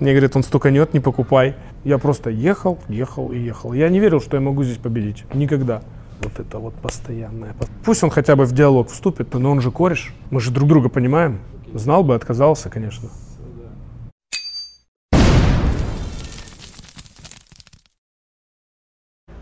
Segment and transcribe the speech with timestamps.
[0.00, 1.54] Мне говорят, он стуканет, не покупай.
[1.84, 3.72] Я просто ехал, ехал и ехал.
[3.72, 5.24] Я не верил, что я могу здесь победить.
[5.32, 5.82] Никогда.
[6.20, 7.54] Вот это вот постоянное.
[7.84, 10.12] Пусть он хотя бы в диалог вступит, но он же кореш.
[10.32, 11.38] Мы же друг друга понимаем.
[11.72, 13.08] Знал бы, отказался, конечно.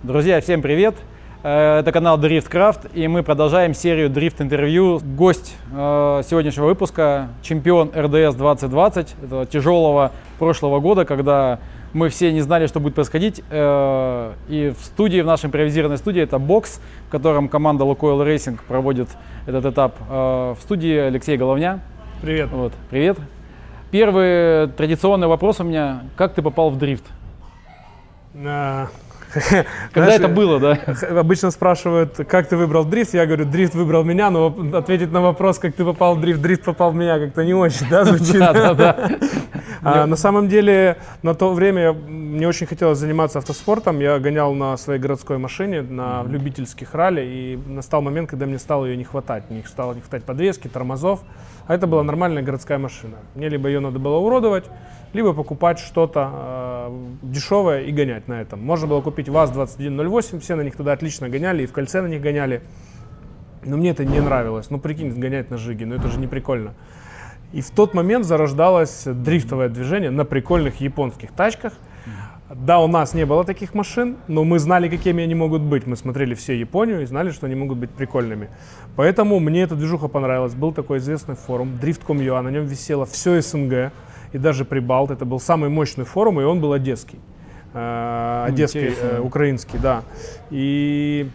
[0.02, 0.96] Друзья, всем привет!
[1.42, 5.00] Э, это канал Driftcraft, и мы продолжаем серию дрифт-интервью.
[5.00, 11.58] Гость э, сегодняшнего выпуска– чемпион РДС 2020, это тяжелого прошлого года, когда
[11.92, 13.42] мы все не знали, что будет происходить.
[13.50, 18.60] Э, и в студии, в нашей импровизированной студии, это бокс, в котором команда Lukoil Racing
[18.68, 19.08] проводит
[19.46, 19.96] этот этап.
[20.08, 21.80] В студии Алексей Головня.
[22.20, 22.50] Привет.
[22.52, 23.18] Вот, привет.
[23.90, 26.04] Первый традиционный вопрос у меня.
[26.16, 27.04] Как ты попал в дрифт?
[29.92, 30.78] Когда Знаешь, это было, да?
[31.18, 35.58] Обычно спрашивают, как ты выбрал дрифт, я говорю, дрифт выбрал меня, но ответить на вопрос,
[35.58, 38.38] как ты попал в дрифт, дрифт попал в меня, как-то не очень, да, звучит?
[38.38, 39.10] Да, да, да.
[39.82, 44.00] А, на самом деле, на то время мне очень хотелось заниматься автоспортом.
[44.00, 48.86] Я гонял на своей городской машине, на любительских ралли, и настал момент, когда мне стало
[48.86, 49.44] ее не хватать.
[49.50, 51.20] Мне стало не хватать подвески, тормозов.
[51.66, 53.16] А это была нормальная городская машина.
[53.34, 54.64] Мне либо ее надо было уродовать,
[55.12, 58.62] либо покупать что-то э, дешевое и гонять на этом.
[58.64, 62.22] Можно было купить ВАЗ-2108, все на них тогда отлично гоняли, и в кольце на них
[62.22, 62.62] гоняли.
[63.64, 64.70] Но мне это не нравилось.
[64.70, 66.74] Ну, прикинь, гонять на Жиге, ну это же не прикольно.
[67.52, 71.74] И в тот момент зарождалось дрифтовое движение на прикольных японских тачках.
[72.54, 75.86] Да, у нас не было таких машин, но мы знали, какими они могут быть.
[75.86, 78.50] Мы смотрели все Японию и знали, что они могут быть прикольными.
[78.94, 80.54] Поэтому мне эта движуха понравилась.
[80.54, 83.92] Был такой известный форум Drift.com.ua, на нем висело все СНГ
[84.32, 85.10] и даже Прибалт.
[85.10, 87.18] Это был самый мощный форум, и он был одесский.
[87.74, 90.02] Э, одесский, э, украинский, да.
[90.50, 91.28] И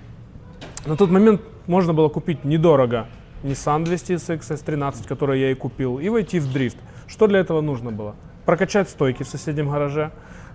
[0.86, 3.08] на тот момент можно было купить недорого
[3.44, 6.78] Nissan 200SX S13, который я и купил, и войти в дрифт.
[7.08, 8.16] Что для этого нужно было?
[8.45, 10.11] Прокачать стойки в соседнем гараже,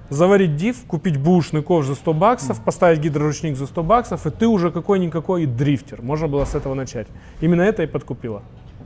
[0.08, 4.46] заварить диф, купить бушный ковш за 100 баксов, поставить гидроручник за 100 баксов, и ты
[4.46, 6.02] уже какой-никакой дрифтер.
[6.02, 7.06] Можно было с этого начать.
[7.40, 8.42] Именно это и подкупило.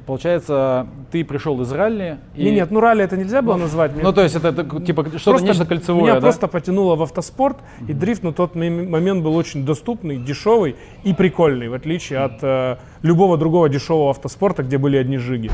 [0.06, 2.18] Получается, ты пришел из ралли.
[2.36, 2.44] И...
[2.44, 3.90] Нет, нет, ну ралли это нельзя было назвать.
[4.00, 6.20] Ну, то есть это, это типа что-то нечто кольцевое, Меня да?
[6.20, 7.56] просто потянуло в автоспорт,
[7.88, 12.76] и дрифт на тот момент был очень доступный, дешевый и прикольный, в отличие от э,
[13.02, 15.50] любого другого дешевого автоспорта, где были одни жиги.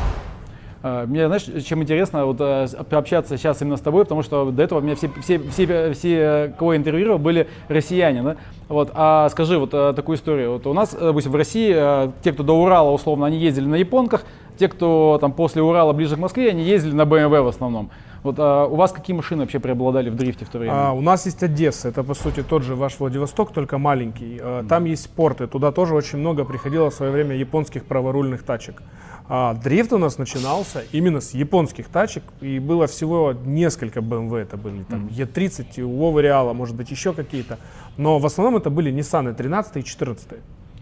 [0.82, 4.62] А, мне, знаешь, чем интересно вот, э, пообщаться сейчас именно с тобой, потому что до
[4.62, 8.22] этого у меня все, все, все, все кого я интервьюировал, были россияне.
[8.22, 8.36] Да?
[8.68, 10.54] Вот, а скажи вот э, такую историю.
[10.54, 13.76] Вот у нас, допустим, в России э, те, кто до Урала, условно, они ездили на
[13.76, 14.24] японках,
[14.62, 17.90] те, кто там после Урала ближе к Москве, они ездили на BMW в основном.
[18.22, 20.72] Вот а у вас какие машины вообще преобладали в дрифте в то время?
[20.72, 24.38] А, у нас есть Одесса, это по сути тот же ваш Владивосток, только маленький.
[24.40, 28.84] А, там есть порты, туда тоже очень много приходило в свое время японских праворульных тачек.
[29.28, 34.56] А дрифт у нас начинался именно с японских тачек, и было всего несколько BMW, это
[34.56, 37.58] были там E30, у Вовы Реала, может быть еще какие-то,
[37.96, 40.28] но в основном это были Nissan 13 и 14.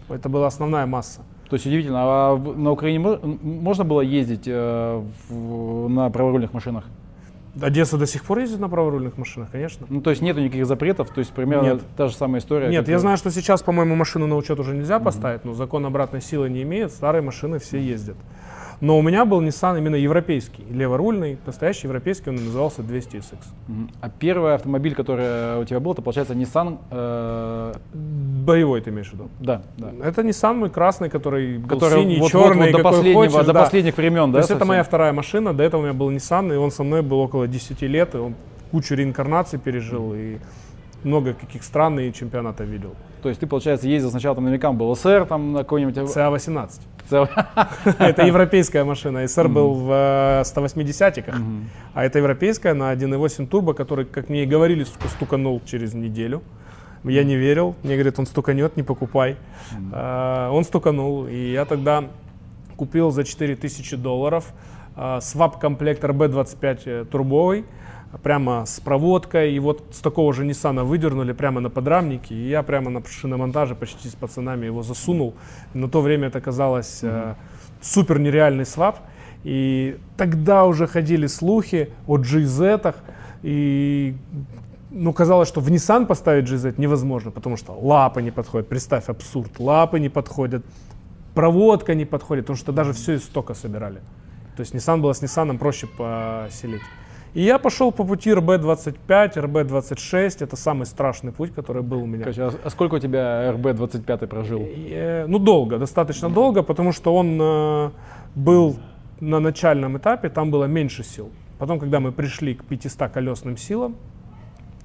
[0.09, 1.21] Это была основная масса.
[1.51, 6.85] То есть удивительно, а на Украине можно было ездить э, в, на праворульных машинах?
[7.59, 9.85] Одесса до сих пор ездит на праворульных машинах, конечно.
[9.89, 11.81] Ну, то есть нету никаких запретов, то есть примерно Нет.
[11.97, 12.69] та же самая история.
[12.69, 16.21] Нет, я знаю, что сейчас, по-моему, машину на учет уже нельзя поставить, но закон обратной
[16.21, 18.15] силы не имеет, старые машины все ездят.
[18.81, 23.37] Но у меня был Nissan именно европейский, леворульный, настоящий европейский, он назывался 200SX.
[23.99, 26.79] А первый автомобиль, который у тебя был, это получается Nissan...
[26.89, 27.73] Э...
[28.41, 29.29] Боевой ты имеешь в виду?
[29.39, 29.91] Да, да.
[30.03, 33.45] Это Nissan мой красный, который был который синий, вот, черный, вот, вот до, последнего, хочешь,
[33.45, 33.61] до да.
[33.61, 34.33] последних времен, да?
[34.33, 34.57] То есть совсем?
[34.57, 37.19] это моя вторая машина, до этого у меня был Nissan, и он со мной был
[37.19, 38.35] около 10 лет, и он
[38.71, 40.37] кучу реинкарнаций пережил, и
[41.03, 42.95] много каких стран и чемпионатов видел.
[43.21, 46.11] То есть ты, получается, ездил сначала там наверняка был СР, там на какой-нибудь...
[46.11, 46.81] ЦА-18.
[47.99, 49.27] Это европейская машина.
[49.27, 49.89] СР был в
[50.43, 51.35] 180-ках,
[51.93, 56.41] а это европейская на 1.8 турбо, который, как мне и говорили, стуканул через неделю.
[57.03, 57.75] Я не верил.
[57.83, 59.37] Мне говорят, он стуканет, не покупай.
[59.91, 62.03] А, он стуканул, и я тогда
[62.75, 64.53] купил за 4000 долларов
[64.95, 67.65] а, свап-комплект RB25 э, турбовый
[68.23, 72.61] прямо с проводкой, и вот с такого же Ниссана выдернули прямо на подрамнике, и я
[72.61, 75.33] прямо на шиномонтаже почти с пацанами его засунул.
[75.73, 77.31] На то время это казалось mm-hmm.
[77.31, 77.35] э,
[77.81, 78.99] супер нереальный свап,
[79.43, 82.95] и тогда уже ходили слухи о JZ,
[83.43, 84.15] и
[84.91, 88.67] ну, казалось, что в Nissan поставить JZ невозможно, потому что лапы не подходят.
[88.67, 89.59] Представь, абсурд.
[89.59, 90.65] Лапы не подходят,
[91.33, 94.01] проводка не подходит, потому что даже все из стока собирали.
[94.57, 96.81] То есть Nissan было с Nissan проще поселить.
[97.33, 98.97] И я пошел по пути РБ-25,
[99.35, 100.43] РБ-26.
[100.43, 102.25] Это самый страшный путь, который был у меня.
[102.27, 104.59] А, а сколько у тебя РБ-25 прожил?
[104.59, 107.91] И, э, ну, долго, достаточно долго, потому что он э,
[108.35, 108.75] был
[109.21, 111.29] на начальном этапе, там было меньше сил.
[111.57, 113.95] Потом, когда мы пришли к 500 колесным силам,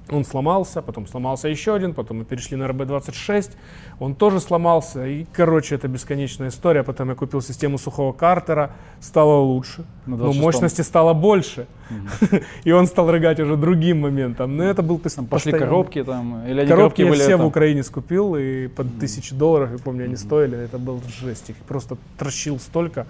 [0.09, 3.51] он сломался, потом сломался еще один, потом мы перешли на РБ-26,
[3.99, 6.83] он тоже сломался, и, короче, это бесконечная история.
[6.83, 12.41] Потом я купил систему сухого картера, стало лучше, но мощности стало больше, угу.
[12.63, 14.57] и он стал рыгать уже другим моментом.
[14.57, 17.41] Но это был там Пошли коробки там, или они коробки, коробки я были все там?
[17.41, 21.55] в Украине скупил, и под тысячу долларов, я помню, они стоили, это был жесть, их
[21.67, 23.07] просто трощил столько.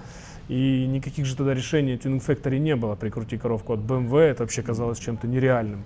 [0.49, 2.95] И никаких же тогда решений Tuning Factory не было.
[2.95, 5.83] Прикрути коровку от BMW, это вообще казалось чем-то нереальным.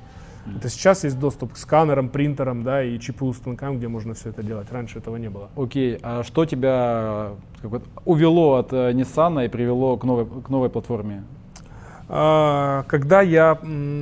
[0.58, 4.44] Это сейчас есть доступ к сканерам, принтерам, да, и ЧПУ станкам, где можно все это
[4.44, 4.72] делать.
[4.72, 5.50] Раньше этого не было.
[5.56, 10.70] Окей, а что тебя как увело от э, Nissan и привело к новой, к новой
[10.70, 11.24] платформе?
[12.14, 13.58] А, когда я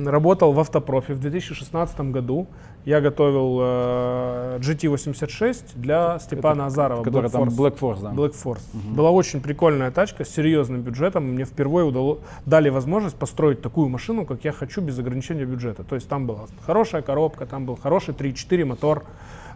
[0.06, 2.48] работал в Автопрофи в 2016 году,
[2.84, 7.02] я готовил э, GT86 для Степана Это, Азарова.
[7.04, 7.56] Который Black там Force.
[7.56, 8.10] Black Force, да.
[8.10, 8.62] Black Force.
[8.72, 8.94] Угу.
[8.94, 11.24] Была очень прикольная тачка с серьезным бюджетом.
[11.24, 15.84] Мне впервые удало, дали возможность построить такую машину, как я хочу, без ограничения бюджета.
[15.84, 19.04] То есть там была хорошая коробка, там был хороший 3.4 мотор.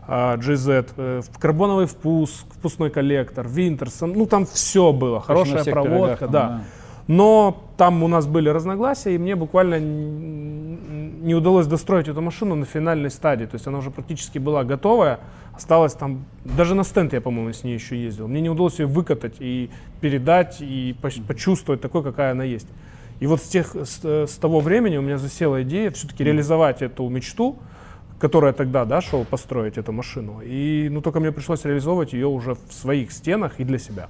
[0.06, 6.49] GZ, uh, карбоновый впуск, впускной коллектор, Винтерсон, ну там все было, хорошая проводка, да.
[6.49, 6.65] да.
[7.06, 12.65] Но там у нас были разногласия, и мне буквально не удалось достроить эту машину на
[12.65, 13.45] финальной стадии.
[13.47, 15.21] То есть она уже практически была готовая.
[15.55, 18.29] Осталось там, даже на стенд я, по-моему, с ней еще ездил.
[18.29, 19.71] Мне не удалось ее выкатать и
[20.01, 20.97] передать, и
[21.29, 22.69] почувствовать такой, какая она есть.
[23.21, 27.09] И вот с, тех, с, с того времени у меня засела идея все-таки реализовать эту
[27.09, 27.56] мечту,
[28.19, 30.41] которая тогда да, шел построить эту машину.
[30.43, 34.09] И ну, только мне пришлось реализовывать ее уже в своих стенах и для себя.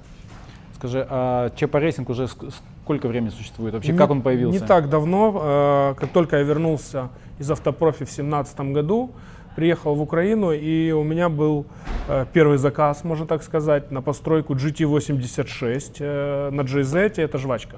[0.85, 3.73] Скажи, а ЧП Рейсинг уже сколько времени существует?
[3.73, 4.59] Вообще, не, как он появился?
[4.59, 5.41] Не так давно.
[5.41, 7.09] Э, как только я вернулся
[7.39, 9.09] из автопрофи в 2017 году,
[9.55, 11.65] приехал в Украину, и у меня был
[12.07, 17.77] э, первый заказ, можно так сказать, на постройку GT86 э, на GZ, это жвачка.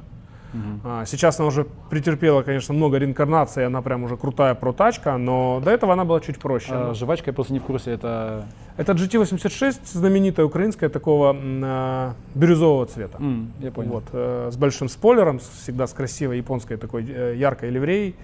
[0.84, 1.06] Угу.
[1.06, 5.94] Сейчас она уже претерпела, конечно, много реинкарнаций, она прям уже крутая протачка, но до этого
[5.94, 6.72] она была чуть проще.
[6.72, 8.46] А, жвачка, я просто не в курсе, это...
[8.78, 13.18] Это GT86, знаменитая украинская, такого э, бирюзового цвета.
[13.18, 13.92] Mm, я понял.
[13.92, 18.16] Вот, э, с большим спойлером, всегда с красивой японской такой э, яркой ливреей.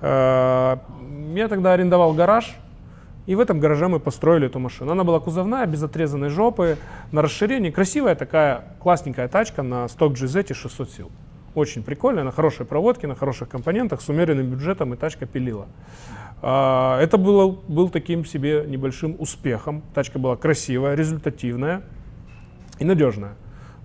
[0.00, 0.76] Э,
[1.34, 2.54] я тогда арендовал гараж,
[3.28, 4.92] и в этом гараже мы построили эту машину.
[4.92, 6.78] Она была кузовная, без отрезанной жопы,
[7.12, 7.70] на расширении.
[7.70, 11.10] Красивая такая, классненькая тачка на сток GZ 600 сил.
[11.54, 15.66] Очень прикольная, на хорошей проводке, на хороших компонентах, с умеренным бюджетом и тачка пилила.
[16.42, 19.82] А, это было, был таким себе небольшим успехом.
[19.94, 21.82] Тачка была красивая, результативная
[22.78, 23.34] и надежная.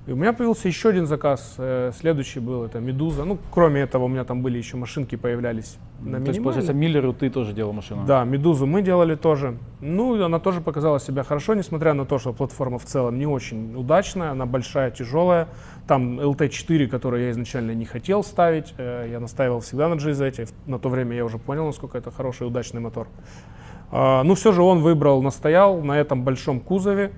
[0.06, 1.56] И у меня появился еще один заказ.
[1.58, 3.24] Э, следующий был это Медуза.
[3.24, 7.14] Ну, кроме этого, у меня там были еще машинки появлялись на То есть, получается, Миллеру
[7.14, 8.04] ты тоже делал машину?
[8.06, 9.58] Да, Медузу мы делали тоже.
[9.80, 13.76] Ну, она тоже показала себя хорошо, несмотря на то, что платформа в целом не очень
[13.78, 14.32] удачная.
[14.32, 15.48] Она большая, тяжелая.
[15.88, 18.74] Там LT4, который я изначально не хотел ставить.
[18.78, 20.50] Э, я настаивал всегда на GZ.
[20.66, 23.08] На то время я уже понял, насколько это хороший, удачный мотор.
[23.96, 27.12] А, ну, все же он выбрал, настоял на этом большом кузове.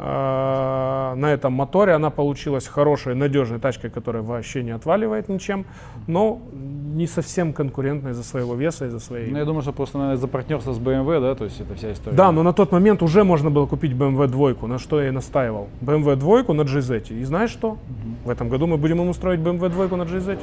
[0.00, 1.92] А, на этом моторе.
[1.92, 5.66] Она получилась хорошей, надежной тачкой, которая вообще не отваливает ничем,
[6.06, 9.30] но не совсем конкурентной из-за своего веса, из-за своей...
[9.30, 11.92] Ну, я думаю, что просто, наверное, за партнерство с BMW, да, то есть это вся
[11.92, 12.16] история.
[12.16, 15.10] Да, но на тот момент уже можно было купить BMW двойку, на что я и
[15.10, 15.68] настаивал.
[15.80, 17.12] BMW двойку на GZ.
[17.12, 17.70] И знаешь что?
[17.70, 17.78] Угу.
[18.26, 20.38] В этом году мы будем ему строить BMW двойку на GZ.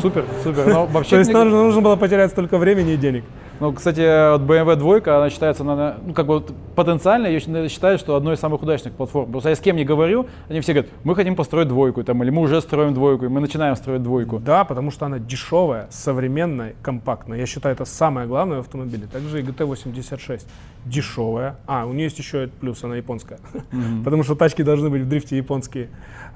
[0.00, 0.66] Супер, супер.
[0.66, 3.24] Но вообще То есть нужно было потерять столько времени и денег.
[3.58, 8.00] Ну, кстати, вот BMW двойка, она считается, она, ну, как бы вот, потенциально ее считают,
[8.00, 9.30] что одной из самых удачных платформ.
[9.30, 12.30] Просто я с кем не говорю, они все говорят, мы хотим построить двойку, там, или
[12.30, 14.38] мы уже строим двойку, и мы начинаем строить двойку.
[14.38, 17.38] Да, потому что она дешевая, современная, компактная.
[17.38, 19.06] Я считаю, это самое главное в автомобиле.
[19.06, 20.42] Также и GT86
[20.84, 21.56] дешевая.
[21.66, 23.38] А, у нее есть еще плюс, она японская.
[23.52, 24.02] Mm-hmm.
[24.04, 25.88] потому что тачки должны быть в дрифте японские.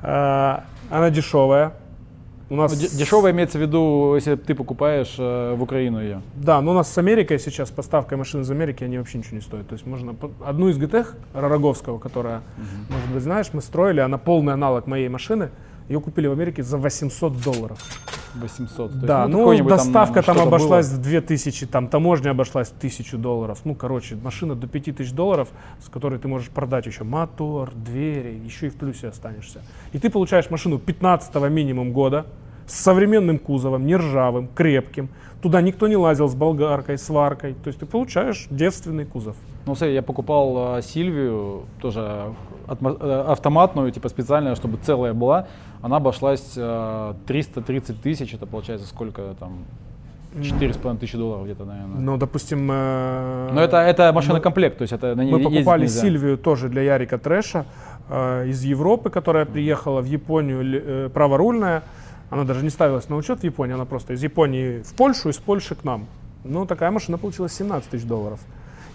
[0.02, 1.74] А, она дешевая,
[2.50, 2.76] у нас...
[2.76, 6.20] Дешево имеется в виду, если ты покупаешь э, в Украину ее.
[6.34, 9.42] Да, но у нас с Америкой сейчас поставка машин из Америки, они вообще ничего не
[9.42, 9.68] стоят.
[9.68, 12.94] То есть можно одну из GT Ророговского, которая, угу.
[12.94, 15.50] может быть, знаешь, мы строили, она полный аналог моей машины,
[15.88, 17.78] ее купили в Америке за 800 долларов.
[18.34, 18.92] 800.
[19.00, 20.98] Да, есть, ну, ну доставка там, там обошлась было.
[20.98, 23.60] в 2000, там таможня обошлась в 1000 долларов.
[23.64, 25.48] Ну, короче, машина до 5000 долларов,
[25.84, 29.62] с которой ты можешь продать еще мотор, двери, еще и в плюсе останешься.
[29.92, 32.26] И ты получаешь машину 15 минимум года,
[32.70, 35.08] с современным кузовом, не ржавым, крепким.
[35.42, 37.54] Туда никто не лазил с болгаркой, сваркой.
[37.54, 39.36] То есть ты получаешь девственный кузов.
[39.66, 42.34] Ну, смотри, я покупал э, Сильвию, тоже
[42.68, 45.48] э, автоматную, типа специальная, чтобы целая была.
[45.82, 49.64] Она обошлась э, 330 тысяч, это получается сколько там,
[50.42, 51.98] Четыре с половиной тысячи долларов где-то, наверное.
[51.98, 52.70] Ну, допустим...
[52.70, 56.82] Э, Но это, это машина-комплект, то есть это на ней Мы покупали Сильвию тоже для
[56.82, 57.66] Ярика Трэша
[58.08, 61.82] э, из Европы, которая приехала в Японию, э, праворульная.
[62.30, 65.38] Она даже не ставилась на учет в Японии, она просто из Японии в Польшу, из
[65.38, 66.06] Польши к нам.
[66.44, 68.38] Ну, такая машина получилась 17 тысяч долларов.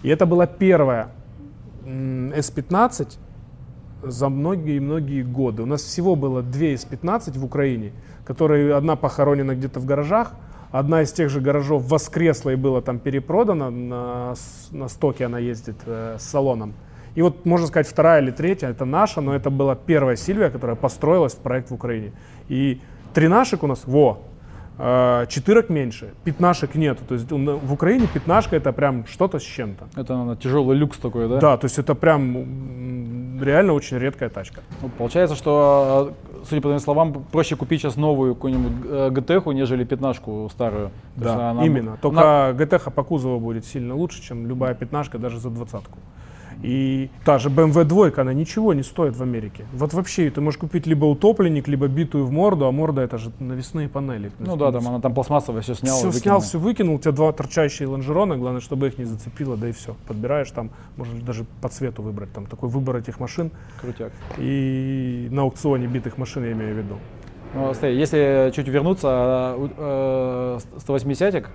[0.04, 1.10] И это была первая
[1.84, 3.18] S15
[4.06, 5.64] за многие-многие годы.
[5.64, 7.92] У нас всего было две S15 в Украине,
[8.26, 10.34] которые одна похоронена где-то в гаражах,
[10.72, 14.36] одна из тех же гаражов воскресла и была там перепродана, на,
[14.72, 16.74] на стоке она ездит э, с салоном.
[17.16, 20.76] И вот, можно сказать, вторая или третья, это наша, но это была первая Сильвия, которая
[20.76, 22.12] построилась в проект в Украине.
[22.50, 22.82] И
[23.14, 24.24] три наших у нас, во,
[24.78, 27.04] э, четырок меньше, пятнашек нету.
[27.08, 29.88] То есть в Украине пятнашка это прям что-то с чем-то.
[29.96, 31.40] Это наверное, тяжелый люкс такой, да?
[31.40, 33.05] Да, то есть это прям
[33.42, 34.62] реально очень редкая тачка.
[34.82, 36.14] Ну, получается, что,
[36.48, 40.92] судя по твоим словам, проще купить сейчас новую какую-нибудь GTH, нежели пятнашку старую.
[41.16, 41.98] Да, именно.
[42.02, 42.58] Только она...
[42.58, 45.98] GTH по кузову будет сильно лучше, чем любая пятнашка даже за двадцатку.
[46.66, 49.66] И та же BMW двойка, она ничего не стоит в Америке.
[49.72, 53.32] Вот вообще ты можешь купить либо утопленник, либо битую в морду, а морда это же
[53.40, 54.32] навесные панели.
[54.40, 55.96] Ну да, там она там пластмассовая, все снял.
[55.96, 59.70] Все снял, все выкинул, у тебя два торчащие лонжерона, главное, чтобы их не зацепило, да
[59.70, 59.96] и все.
[60.08, 63.52] Подбираешь там, можно даже по цвету выбрать, там такой выбор этих машин.
[63.80, 64.12] Крутяк.
[64.40, 66.96] И на аукционе битых машин я имею в виду.
[67.54, 71.46] Ну, смотри, если чуть вернуться, э, 180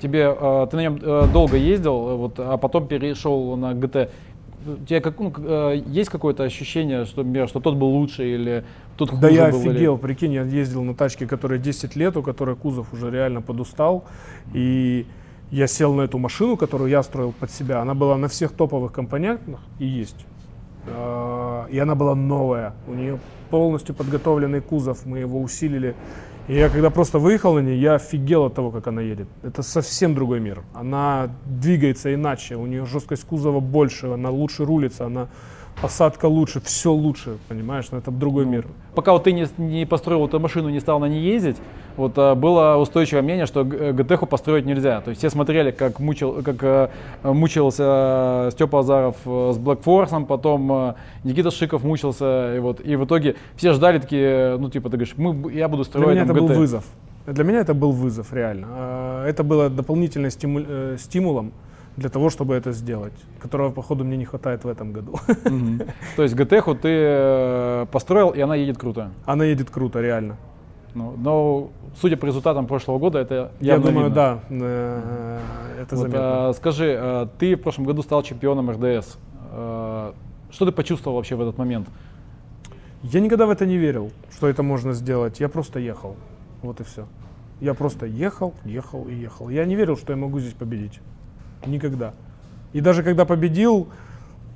[0.00, 4.10] тебе, э, ты на нем э, долго ездил, вот, а потом перешел на GT
[4.66, 8.64] у тебя как, ну, э, есть какое-то ощущение, что, например, что тот был лучше или
[8.96, 10.00] тот хуже Да я был, офигел, или...
[10.00, 14.04] прикинь, я ездил на тачке, которая 10 лет, у которой кузов уже реально подустал,
[14.52, 15.06] и
[15.50, 18.92] я сел на эту машину, которую я строил под себя, она была на всех топовых
[18.92, 20.26] компонентах и есть.
[20.86, 23.18] А, и она была новая, у нее
[23.50, 25.94] полностью подготовленный кузов, мы его усилили
[26.50, 29.28] и я когда просто выехал на ней, я офигел от того, как она едет.
[29.44, 30.64] Это совсем другой мир.
[30.74, 35.28] Она двигается иначе, у нее жесткость кузова больше, она лучше рулится, она
[35.80, 38.66] посадка лучше, все лучше, понимаешь, но это другой мир.
[38.94, 41.56] Пока вот ты не, не построил эту машину, не стал на ней ездить,
[41.96, 45.00] вот а, было устойчивое мнение, что ГТХу построить нельзя.
[45.00, 46.90] То есть все смотрели, как, мучил, как а,
[47.22, 53.36] мучился Степа Азаров с Force, потом а, Никита Шиков мучился, и вот, и в итоге
[53.56, 56.44] все ждали такие, ну типа ты говоришь, мы, я буду строить Для меня там, это
[56.44, 56.48] GT.
[56.48, 56.84] был вызов.
[57.26, 59.24] Для меня это был вызов, реально.
[59.26, 61.52] Это было дополнительным стиму- э, стимулом
[62.00, 65.18] для того, чтобы это сделать, которого, походу, мне не хватает в этом году.
[66.16, 69.10] То есть ГТХу ты э, построил, и она едет круто.
[69.26, 70.36] Она едет круто, реально.
[70.94, 74.14] Ну, но судя по результатам прошлого года, это Я думаю, видно.
[74.14, 75.38] да, э,
[75.82, 76.48] это Вот, заметно.
[76.48, 79.18] а, скажи, а, ты в прошлом году стал чемпионом РДС.
[79.52, 80.14] А,
[80.50, 81.86] Что ты почувствовал вообще в этот момент?
[83.02, 85.38] Я никогда в это не верил, что это можно сделать.
[85.38, 86.16] Я просто ехал.
[86.62, 87.06] Вот и все.
[87.60, 89.50] Я просто ехал, ехал и ехал.
[89.50, 90.98] Я не верил, что я могу здесь победить.
[91.66, 92.14] Никогда.
[92.72, 93.88] И даже когда победил,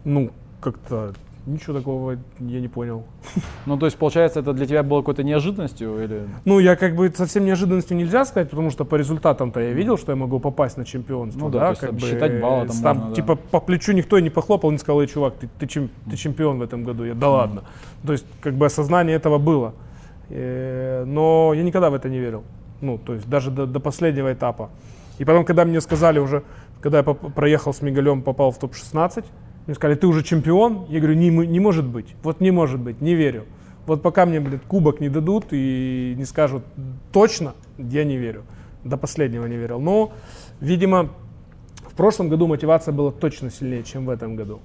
[0.04, 0.30] ну,
[0.61, 1.14] как-то
[1.46, 3.04] ничего такого я не понял.
[3.66, 6.04] Ну, то есть, получается, это для тебя было какой-то неожиданностью?
[6.04, 6.28] Или...
[6.44, 10.12] Ну, я как бы совсем неожиданностью нельзя сказать, потому что по результатам-то я видел, что
[10.12, 11.40] я могу попасть на чемпионство.
[11.40, 13.14] Ну да, то есть как там бы, считать баллы там там, можно, да.
[13.16, 16.16] типа по плечу никто и не похлопал, не сказал, эй, чувак, ты, ты, чем- ты
[16.16, 17.04] чемпион в этом году.
[17.04, 17.64] Я, да ладно.
[18.06, 19.73] То есть как бы осознание этого было.
[20.28, 22.42] Э, но я никогда в это не верил.
[22.82, 24.68] Ну, то есть даже до, до последнего этапа.
[25.18, 26.42] И потом, когда мне сказали уже,
[26.85, 29.25] когда я проехал с Мигалем, попал в топ-16,
[29.64, 30.85] мне сказали, ты уже чемпион?
[30.91, 32.14] Я говорю, не, не может быть.
[32.23, 33.47] Вот не может быть, не верю.
[33.87, 36.62] Вот пока мне, блядь, кубок не дадут и не скажут
[37.11, 38.43] точно, я не верю.
[38.85, 39.81] До последнего не верил.
[39.81, 40.12] Но,
[40.61, 41.09] видимо,
[41.91, 44.61] в прошлом году мотивация была точно сильнее, чем в этом году.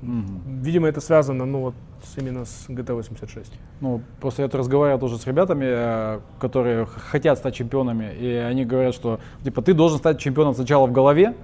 [0.00, 0.62] Мгм.
[0.62, 1.74] Видимо, это связано, ну вот,
[2.16, 3.48] именно с GT86.
[3.82, 8.64] Ну, просто я тут разговаривал тоже с ребятами, э, которые хотят стать чемпионами, и они
[8.64, 11.34] говорят, что типа ты должен стать чемпионом сначала в голове,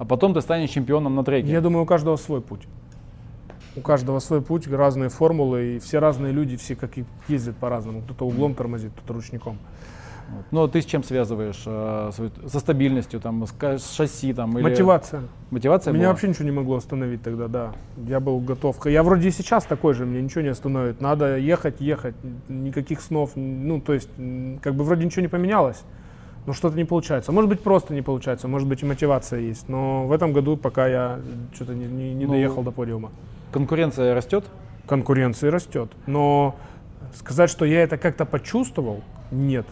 [0.00, 1.50] а потом ты станешь чемпионом на треке.
[1.50, 2.62] Я думаю, у каждого свой путь.
[3.76, 8.00] У каждого свой путь, разные формулы, и все разные люди, все как и ездят по-разному.
[8.00, 9.58] Кто-то углом тормозит, кто-то ручником.
[10.30, 10.44] Вот.
[10.52, 11.62] Ну, ты с чем связываешь?
[11.66, 12.10] э,
[12.46, 14.62] со стабильностью, там, с, шасси, там, или...
[14.70, 15.20] Мотивация.
[15.50, 16.12] Мотивация Меня была?
[16.12, 17.72] вообще ничего не могло остановить тогда, да.
[17.98, 18.86] Я был готов.
[18.86, 21.02] Я вроде и сейчас такой же, мне ничего не остановит.
[21.02, 22.14] Надо ехать, ехать,
[22.48, 23.32] никаких снов.
[23.34, 24.08] Ну, то есть,
[24.62, 25.82] как бы вроде ничего не поменялось,
[26.50, 27.30] но что-то не получается.
[27.30, 29.68] Может быть, просто не получается, может быть, и мотивация есть.
[29.68, 31.20] Но в этом году пока я
[31.54, 33.12] что-то не, не- не Ну, доехал до подиума.
[33.52, 34.44] Конкуренция растет?
[34.88, 35.92] Конкуренция растет.
[36.08, 36.56] Но
[37.14, 39.64] сказать, что я это как-то почувствовал, нет.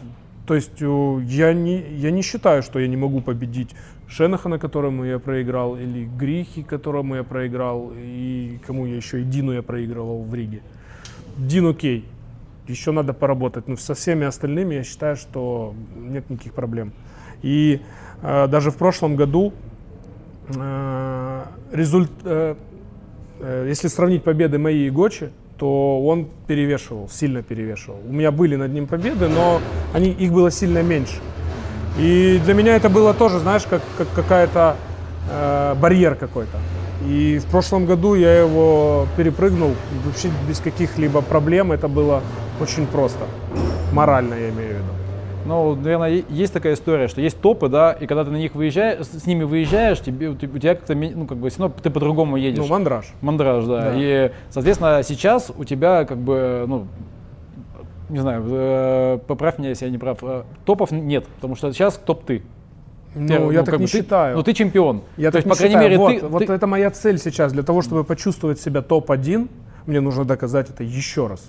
[0.46, 3.74] То есть э, я не, я не считаю, что я не могу победить
[4.06, 9.50] Шенахана, которому я проиграл, или Грихи, которому я проиграл, и кому я еще, и Дину
[9.50, 10.60] я проигрывал в Риге.
[11.38, 12.04] Дин окей,
[12.68, 16.92] еще надо поработать, но со всеми остальными я считаю, что нет никаких проблем.
[17.42, 17.80] И
[18.22, 19.52] э, даже в прошлом году
[20.54, 22.54] э, результ, э,
[23.40, 27.98] э, если сравнить победы мои и Гочи, то он перевешивал, сильно перевешивал.
[28.08, 29.60] У меня были над ним победы, но
[29.92, 31.20] они, их было сильно меньше.
[31.98, 34.76] И для меня это было тоже, знаешь, как, как какая-то
[35.30, 36.58] э, барьер какой-то.
[37.06, 39.70] И в прошлом году я его перепрыгнул
[40.04, 41.72] вообще без каких-либо проблем.
[41.72, 42.22] Это было
[42.60, 43.26] очень просто.
[43.92, 44.98] Морально, я имею в виду.
[45.46, 49.06] Ну, наверное, есть такая история, что есть топы, да, и когда ты на них выезжаешь,
[49.06, 52.58] с ними выезжаешь, тебе, у тебя как-то, ну, как бы, все равно ты по-другому едешь.
[52.58, 53.06] Ну, мандраж.
[53.22, 53.80] Мандраж, да.
[53.80, 53.92] да.
[53.94, 56.86] И, соответственно, сейчас у тебя, как бы, ну,
[58.10, 61.94] не знаю, э, поправь меня, если я не прав, э, топов нет, потому что сейчас
[61.96, 62.42] топ ты.
[63.14, 64.36] Ну, ты, я ну, так не бы, считаю.
[64.36, 65.02] ну, ты чемпион.
[65.16, 65.90] Я То так есть, не по крайней считаю.
[65.90, 66.52] мере, вот, ты, вот ты...
[66.52, 67.52] это моя цель сейчас.
[67.52, 69.48] Для того, чтобы почувствовать себя топ-1,
[69.86, 71.40] мне нужно доказать это еще раз.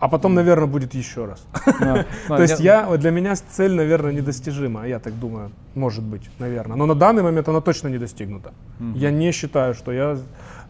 [0.00, 1.46] А потом, наверное, будет еще раз.
[2.28, 4.86] То есть я, для меня цель, наверное, недостижима.
[4.86, 6.76] Я так думаю, может быть, наверное.
[6.76, 8.52] Но на данный момент она точно не достигнута.
[8.94, 10.16] Я не считаю, что я...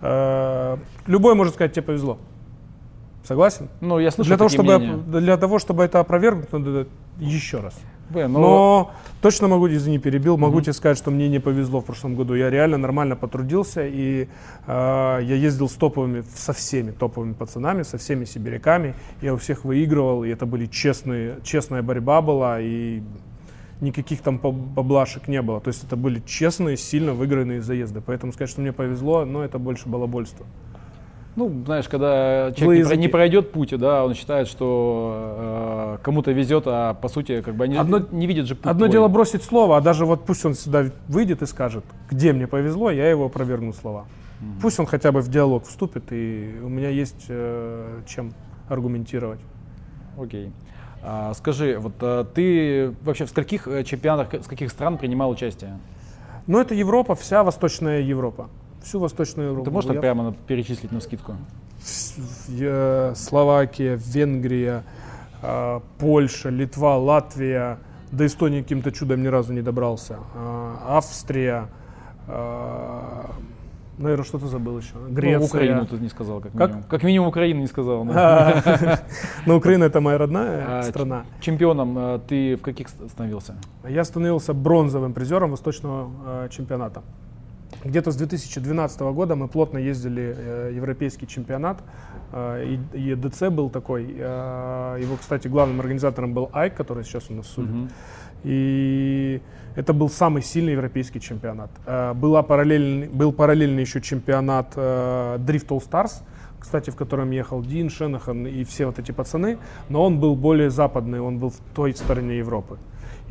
[0.03, 2.19] Э, любой может сказать, тебе повезло.
[3.25, 3.69] Согласен?
[3.81, 6.87] Ну, я слышал для того, чтобы, Для того, чтобы это опровергнуть, надо
[7.19, 7.75] еще раз.
[8.11, 8.41] Блин, но...
[8.41, 10.63] Ну но точно могу, извини, перебил, могу mm-hmm.
[10.63, 12.35] тебе сказать, что мне не повезло в прошлом году.
[12.35, 14.27] Я реально нормально потрудился, и
[14.67, 18.95] э, я ездил с топовыми, со всеми топовыми пацанами, со всеми сибиряками.
[19.23, 23.03] Я у всех выигрывал, и это были честные, честная борьба была, и
[23.81, 25.61] никаких там поблашек не было.
[25.61, 28.01] То есть это были честные, сильно выигранные заезды.
[28.05, 30.47] Поэтому сказать, что мне повезло, но это больше балабольство.
[31.37, 36.65] Ну, знаешь, когда человек не, не пройдет путь, да, он считает, что э, кому-то везет,
[36.67, 38.67] а по сути, как бы они одно, не видят же путь.
[38.67, 38.91] Одно твой.
[38.91, 42.91] дело бросить слово, а даже вот пусть он сюда выйдет и скажет, где мне повезло,
[42.91, 44.07] я его опровергну слова.
[44.41, 44.61] Mm-hmm.
[44.61, 48.33] Пусть он хотя бы в диалог вступит, и у меня есть э, чем
[48.69, 49.41] аргументировать.
[50.19, 50.53] Окей.
[51.03, 55.79] А, скажи, вот а, ты вообще в скольких э, чемпионатах, с каких стран принимал участие?
[56.49, 58.49] Ну, это Европа, вся Восточная Европа
[58.83, 59.65] всю Восточную Европу.
[59.65, 60.01] Ты можешь я...
[60.01, 61.37] прямо перечислить на скидку?
[63.15, 64.85] Словакия, Венгрия,
[65.43, 67.79] а, Польша, Литва, Латвия,
[68.13, 71.69] до Эстонии каким-то чудом ни разу не добрался, а, Австрия,
[72.27, 73.31] а,
[73.99, 74.95] Наверное, что-то забыл еще.
[74.95, 75.39] Ну, Греция.
[75.41, 76.81] Ну, Украину ты не сказал, как минимум.
[76.81, 78.03] Как, как минимум Украину не сказал.
[78.03, 78.15] Но
[79.47, 81.27] ну, Украина это моя родная страна.
[81.39, 83.57] Чемпионом ты в каких становился?
[83.87, 87.03] Я становился бронзовым призером Восточного чемпионата.
[87.85, 91.83] Где-то с 2012 года мы плотно ездили э, европейский чемпионат.
[92.33, 92.65] Э,
[92.95, 94.15] и ЕДЦ был такой.
[94.19, 97.71] Э, его, кстати, главным организатором был Айк, который сейчас у нас судит.
[97.71, 97.91] Mm-hmm.
[98.45, 99.41] И
[99.77, 101.71] это был самый сильный европейский чемпионат.
[101.87, 106.23] Э, была параллельный, был параллельный еще чемпионат э, Drift All Stars,
[106.59, 110.71] кстати, в котором ехал Дин, Шенахан и все вот эти пацаны, но он был более
[110.71, 112.79] западный, он был в той стороне Европы.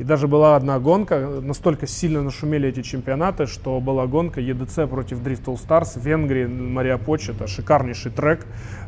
[0.00, 5.20] И даже была одна гонка, настолько сильно нашумели эти чемпионаты, что была гонка EDC против
[5.20, 8.46] Drift All Stars в Венгрии, Мария Поч, это шикарнейший трек,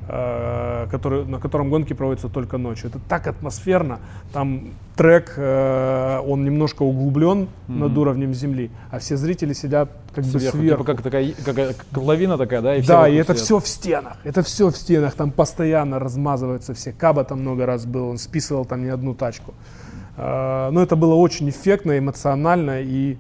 [0.09, 2.89] э, который, на котором гонки проводятся только ночью.
[2.89, 4.01] Это так атмосферно,
[4.33, 7.49] там трек, э, он немножко углублен mm-hmm.
[7.75, 10.83] над уровнем земли, а все зрители сидят как сверху, бы сверху.
[10.85, 12.77] Типа как такая, как, как лавина такая, да?
[12.77, 16.91] И да, и это все в стенах, это все в стенах, там постоянно размазываются все.
[16.91, 19.53] Каба там много раз был, он списывал там не одну тачку.
[20.17, 23.17] А, но это было очень эффектно, эмоционально и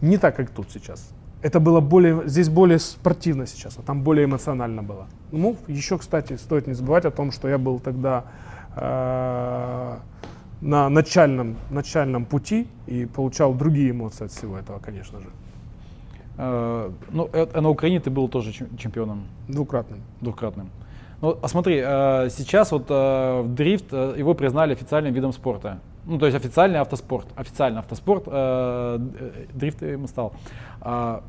[0.00, 1.10] не так, как тут сейчас.
[1.42, 5.06] Это было более, здесь более спортивно сейчас, а там более эмоционально было.
[5.32, 8.24] Ну, еще, кстати, стоит не забывать о том, что я был тогда
[8.74, 9.96] э,
[10.60, 15.28] на начальном, начальном пути и получал другие эмоции от всего этого, конечно же.
[16.38, 19.26] Э, ну, э, на Украине ты был тоже чемпионом?
[19.48, 20.00] Двукратным.
[20.20, 20.70] Двукратным.
[21.22, 26.26] Ну, а смотри, э, сейчас вот в дрифт его признали официальным видом спорта ну, то
[26.26, 28.98] есть официальный автоспорт, официальный автоспорт, э,
[29.52, 30.32] дрифт им стал.
[30.80, 31.22] А,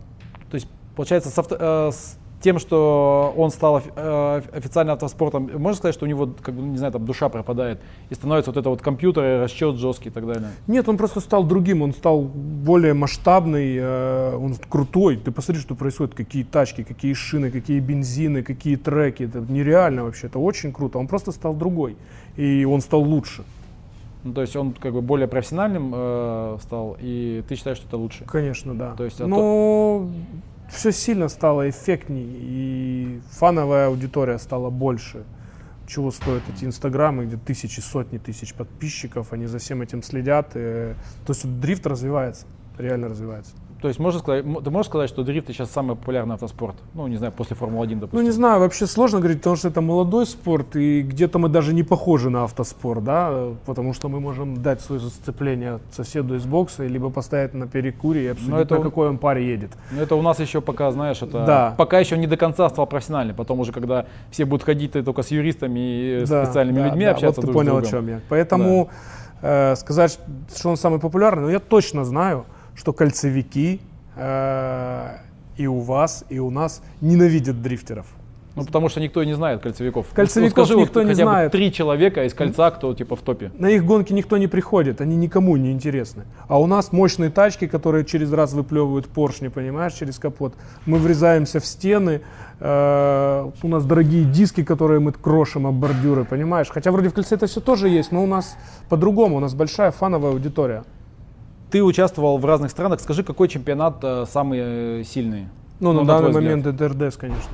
[0.50, 5.78] то есть, получается, с, авто, э, с тем, что он стал э, официальным автоспортом, можно
[5.78, 8.70] сказать, что у него, как бы, не знаю, там душа пропадает и становится вот это
[8.70, 10.50] вот компьютер, расчет жесткий и так далее?
[10.68, 15.18] Нет, он просто стал другим, он стал более масштабный, э, он крутой.
[15.18, 19.24] Ты посмотри, что происходит, какие тачки, какие шины, какие бензины, какие треки.
[19.24, 21.00] Это нереально вообще, это очень круто.
[21.00, 21.98] Он просто стал другой,
[22.36, 23.44] и он стал лучше.
[24.28, 27.98] Ну, то есть он как бы более профессиональным э, стал, и ты считаешь, что это
[27.98, 28.26] лучше?
[28.26, 28.94] Конечно, да.
[28.96, 30.10] То есть, а Но то...
[30.70, 35.24] все сильно стало эффектней, и фановая аудитория стала больше.
[35.88, 40.52] Чего стоят эти инстаграмы, где тысячи, сотни тысяч подписчиков, они за всем этим следят.
[40.56, 40.94] И...
[41.26, 42.46] То есть дрифт развивается,
[42.78, 43.54] реально развивается.
[43.82, 46.76] То есть можно сказать, ты можешь сказать, что дрифт сейчас самый популярный автоспорт?
[46.96, 48.20] Ну, не знаю, после Формулы-1, допустим.
[48.20, 51.76] Ну, не знаю, вообще сложно говорить, потому что это молодой спорт, и где-то мы даже
[51.76, 56.88] не похожи на автоспорт, да, потому что мы можем дать свое сцепление соседу из бокса,
[56.88, 59.70] либо поставить на перекуре и обсудить, это- на какой он паре едет.
[59.92, 61.76] Но это у нас еще пока, знаешь, это Да.
[61.78, 63.36] пока еще не до конца стал профессиональный.
[63.36, 67.06] Потом уже, когда все будут ходить ты только с юристами и Да, специальными да, людьми
[67.06, 67.92] да, общаться Вот ты друг с понял, о другом.
[67.92, 68.22] чем я.
[68.28, 68.90] Поэтому
[69.44, 70.20] э, сказать,
[70.56, 72.46] что он самый популярный, но я точно знаю,
[72.78, 73.82] что кольцевики
[74.16, 75.18] э,
[75.58, 78.06] и у вас, и у нас ненавидят дрифтеров.
[78.56, 80.08] Ну, потому что никто и не знает кольцевиков.
[80.14, 81.52] Кольцевиков Ну, скажи, никто вот, не знает.
[81.52, 83.52] три человека из кольца, кто типа в топе.
[83.60, 86.24] На их гонки никто не приходит, они никому не интересны.
[86.48, 90.56] А у нас мощные тачки, которые через раз выплевывают поршни, понимаешь, через капот.
[90.88, 92.22] Мы врезаемся в стены,
[92.60, 96.70] э, у нас дорогие диски, которые мы крошим об бордюры, понимаешь.
[96.72, 98.58] Хотя вроде в кольце это все тоже есть, но у нас
[98.90, 100.84] по-другому, у нас большая фановая аудитория.
[101.70, 103.02] Ты участвовал в разных странах.
[103.02, 105.48] Скажи, какой чемпионат э, самый э, сильный?
[105.80, 107.52] Ну, на Ну, на данный момент это РДС, конечно.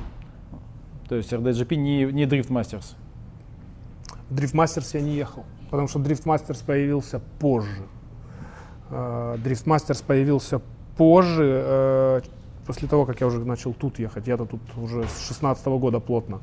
[1.08, 2.94] То есть RDGP не, не Drift Masters.
[4.30, 7.82] В Drift Masters я не ехал, потому что Drift Masters появился позже.
[8.90, 10.60] Э, Drift Masters появился
[10.96, 12.20] позже, э,
[12.66, 14.26] после того, как я уже начал тут ехать.
[14.26, 16.40] Я-то тут уже с 16 года плотно.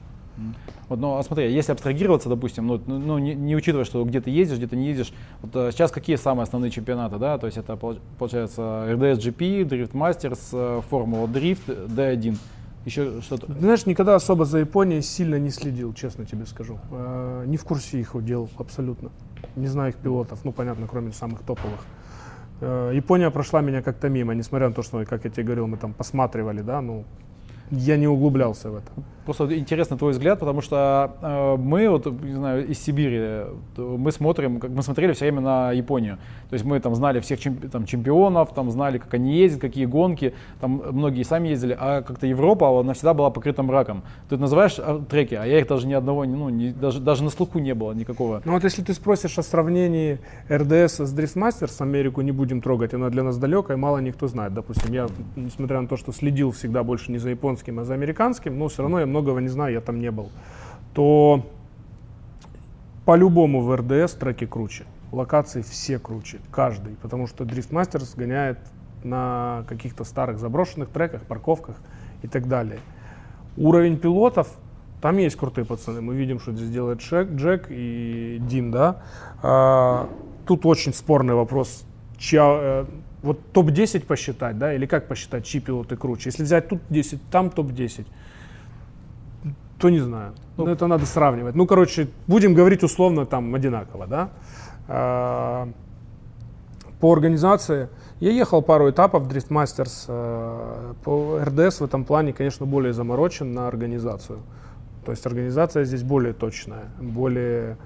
[0.90, 4.22] Вот, ну, а смотри, если абстрагироваться, допустим, ну, ну, ну, не, не учитывая, что где
[4.22, 7.58] ты ездишь, где-то не ездишь, вот э, сейчас какие самые основные чемпионаты, да, то есть
[7.58, 12.38] это пол- получается RDS GP, Drift Masters, э, Формула Дрифт, D1,
[12.86, 13.48] еще что-то.
[13.48, 16.80] Ты Знаешь, никогда особо за Японией сильно не следил, честно тебе скажу.
[16.92, 19.12] Э, Не в курсе их дел абсолютно.
[19.56, 21.86] Не знаю их пилотов, ну понятно, кроме самых топовых.
[22.62, 25.94] Япония прошла меня как-то мимо, несмотря на то, что, как я тебе говорил, мы там
[25.94, 27.06] посматривали, да, ну,
[27.72, 28.92] я не углублялся в это.
[29.26, 33.44] Просто интересно твой взгляд, потому что э, мы, вот, не знаю, из Сибири,
[33.78, 36.18] мы смотрим, как мы смотрели все время на Японию.
[36.50, 39.86] То есть мы там знали всех чемпи- там, чемпионов, там знали, как они ездят, какие
[39.86, 44.02] гонки, там многие сами ездили, а как-то Европа, она всегда была покрыта мраком.
[44.28, 47.24] Ты называешь а, треки, а я их даже ни одного, не- ну, не- даже, даже
[47.24, 48.42] на слуху не было никакого.
[48.44, 50.20] Ну вот если ты спросишь о сравнении
[50.52, 54.56] РДС с Masters, Америку не будем трогать, она для нас далекая, мало никто знает.
[54.56, 58.58] Допустим, я, несмотря на то, что следил всегда больше не за японским, а за американским,
[58.58, 60.30] но все равно я многого не знаю, я там не был,
[60.94, 61.46] то
[63.06, 64.86] по-любому в РДС треки круче.
[65.12, 68.58] Локации все круче, каждый, потому что Drift Masters гоняет
[69.04, 71.76] на каких-то старых заброшенных треках, парковках
[72.24, 72.80] и так далее.
[73.58, 74.48] Уровень пилотов,
[75.02, 76.02] там есть крутые пацаны.
[76.02, 79.02] Мы видим, что здесь делает Шек, Джек и Дин, да.
[79.44, 80.08] А,
[80.46, 81.84] тут очень спорный вопрос.
[82.18, 82.86] Чья,
[83.22, 86.30] вот топ-10 посчитать, да, или как посчитать, чьи пилоты круче.
[86.30, 88.06] Если взять тут 10, там топ-10,
[89.80, 90.34] то не знаю.
[90.58, 91.56] Ну, это надо сравнивать.
[91.56, 94.30] Ну, короче, будем говорить условно там одинаково, да.
[94.88, 95.70] А,
[97.00, 100.06] по организации я ехал пару этапов Drift Masters.
[100.08, 104.40] э, По РДС в этом плане, конечно, более заморочен на организацию.
[105.04, 107.78] То есть организация здесь более точная, более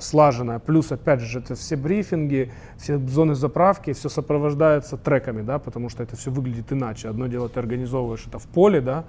[0.00, 0.58] слаженная.
[0.60, 6.02] Плюс, опять же, это все брифинги, все зоны заправки, все сопровождается треками, да, потому что
[6.02, 7.08] это все выглядит иначе.
[7.08, 9.04] Одно дело ты организовываешь это в поле, да,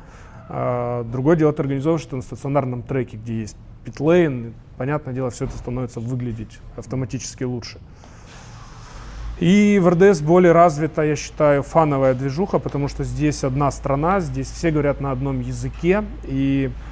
[0.49, 4.53] а другое дело ты организовываешь это на стационарном треке, где есть питлейн.
[4.77, 7.79] Понятное дело, все это становится выглядеть автоматически лучше.
[9.39, 14.51] И в РДС более развита, я считаю, фановая движуха, потому что здесь одна страна, здесь
[14.51, 16.90] все говорят на одном языке, и э,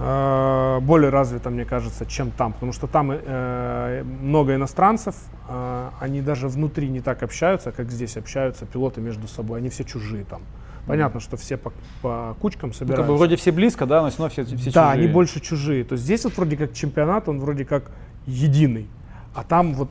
[0.00, 5.14] более развита, мне кажется, чем там, потому что там э, много иностранцев,
[5.48, 9.84] э, они даже внутри не так общаются, как здесь общаются пилоты между собой, они все
[9.84, 10.40] чужие там.
[10.86, 13.12] Понятно, что все по, по кучкам Ну, как собираются.
[13.12, 15.04] бы вроде все близко, да, но все равно все, все Да, чужие.
[15.04, 15.84] они больше чужие.
[15.84, 17.90] То есть здесь вот вроде как чемпионат, он вроде как
[18.26, 18.88] единый,
[19.34, 19.90] а там вот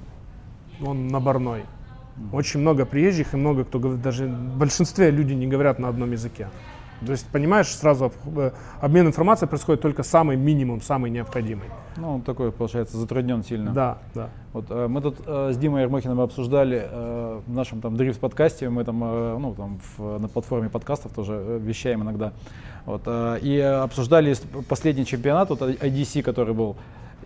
[0.81, 1.65] он наборной.
[2.33, 6.11] Очень много приезжих и много кто говорит, даже в большинстве люди не говорят на одном
[6.11, 6.49] языке.
[7.05, 11.65] То есть, понимаешь, сразу э, обмен информацией происходит только самый минимум, самый необходимый.
[11.95, 13.71] Ну, он такой, получается, затруднен сильно.
[13.71, 14.29] Да, да.
[14.51, 18.69] Вот, э, мы тут э, с Димой Ермохиным обсуждали э, в нашем там дрифт подкасте,
[18.69, 22.33] мы там, э, ну, там в- на платформе подкастов тоже вещаем иногда.
[22.85, 24.35] Вот, э, и обсуждали
[24.67, 26.75] последний чемпионат, вот IDC, который был.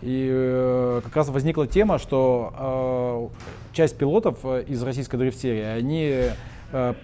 [0.02, 6.30] И э, как раз возникла тема, что э, часть пилотов из российской дрифт-серии, они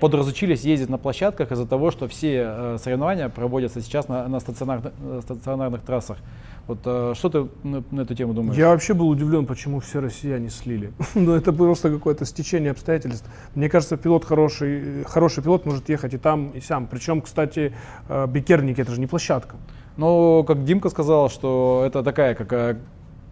[0.01, 4.93] подразучились ездить на площадках из-за того, что все э, соревнования проводятся сейчас на, на стационарных,
[5.01, 6.19] э, стационарных трассах.
[6.67, 8.57] Вот э, что ты на, на эту тему думаешь?
[8.57, 10.93] Я вообще был удивлен, почему все россияне слили.
[11.15, 13.29] ну, это просто какое-то стечение обстоятельств.
[13.55, 16.87] Мне кажется, пилот хороший, хороший пилот может ехать и там, и сям.
[16.87, 17.73] Причем, кстати,
[18.09, 19.57] э, Бекерники это же не площадка.
[19.97, 22.77] Ну, как Димка сказал, что это такая, как э,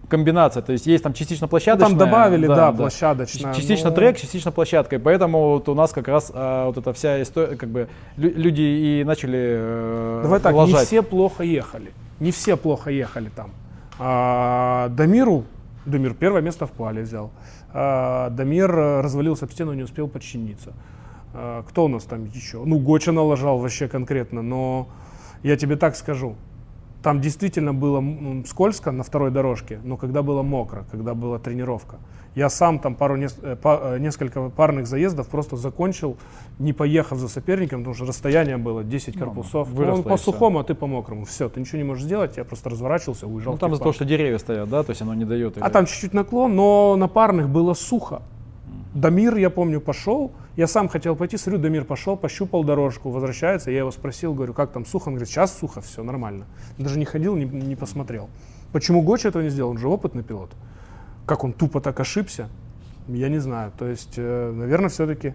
[0.09, 1.93] комбинация, то есть есть там частично площадочная.
[1.93, 2.79] Ну, там добавили, да, да, да.
[2.79, 3.55] площадочная.
[3.55, 3.97] Частично но...
[3.97, 7.57] трек, частично площадка, и поэтому вот у нас как раз а, вот эта вся история,
[7.57, 12.91] как бы люди и начали э, Давай так, не все плохо ехали, не все плохо
[12.91, 13.51] ехали там.
[13.99, 15.45] А, Дамиру,
[15.85, 17.31] Дамир первое место в квале взял.
[17.73, 20.73] А, Дамир развалился об стену, не успел подчиниться.
[21.35, 22.65] А, кто у нас там еще?
[22.65, 24.89] Ну, Гоча налажал вообще конкретно, но
[25.43, 26.37] я тебе так скажу,
[27.03, 28.03] там действительно было
[28.47, 31.97] скользко на второй дорожке, но когда было мокро, когда была тренировка.
[32.35, 36.17] Я сам там пару, э, э, несколько парных заездов просто закончил,
[36.59, 39.69] не поехав за соперником, потому что расстояние было 10 ну, корпусов.
[39.73, 41.25] Ну, он по сухому, а ты по мокрому.
[41.25, 43.55] Все, ты ничего не можешь сделать, я просто разворачивался, уезжал.
[43.55, 45.57] Ну там из-за того, что деревья стоят, да, то есть оно не дает.
[45.61, 48.23] А там чуть-чуть наклон, но на парных было сухо.
[49.01, 50.33] Дамир, я помню, пошел.
[50.57, 53.71] Я сам хотел пойти, смотрю, Дамир пошел, пощупал дорожку, возвращается.
[53.71, 55.09] Я его спросил, говорю, как там сухо?
[55.09, 56.47] Он говорит, сейчас сухо, все нормально.
[56.79, 58.29] Даже не ходил, не, не посмотрел.
[58.73, 59.71] Почему Гоч этого не сделал?
[59.71, 60.51] Он же опытный пилот.
[61.27, 62.49] Как он тупо так ошибся,
[63.07, 63.71] я не знаю.
[63.79, 65.35] То есть, э, наверное, все-таки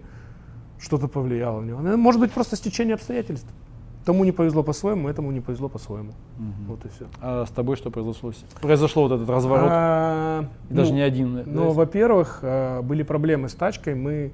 [0.78, 1.96] что-то повлияло на него.
[1.96, 3.48] Может быть, просто стечение обстоятельств.
[4.04, 6.10] Тому не повезло по-своему, этому не повезло по-своему.
[6.38, 6.68] Угу.
[6.68, 7.06] Вот и все.
[7.22, 8.32] А с тобой что произошло?
[8.60, 9.68] Произошло вот этот разворот?
[9.70, 11.42] А, Даже ну, не один.
[11.46, 13.94] Ну, во-первых, э, были проблемы с тачкой.
[13.94, 14.32] Мы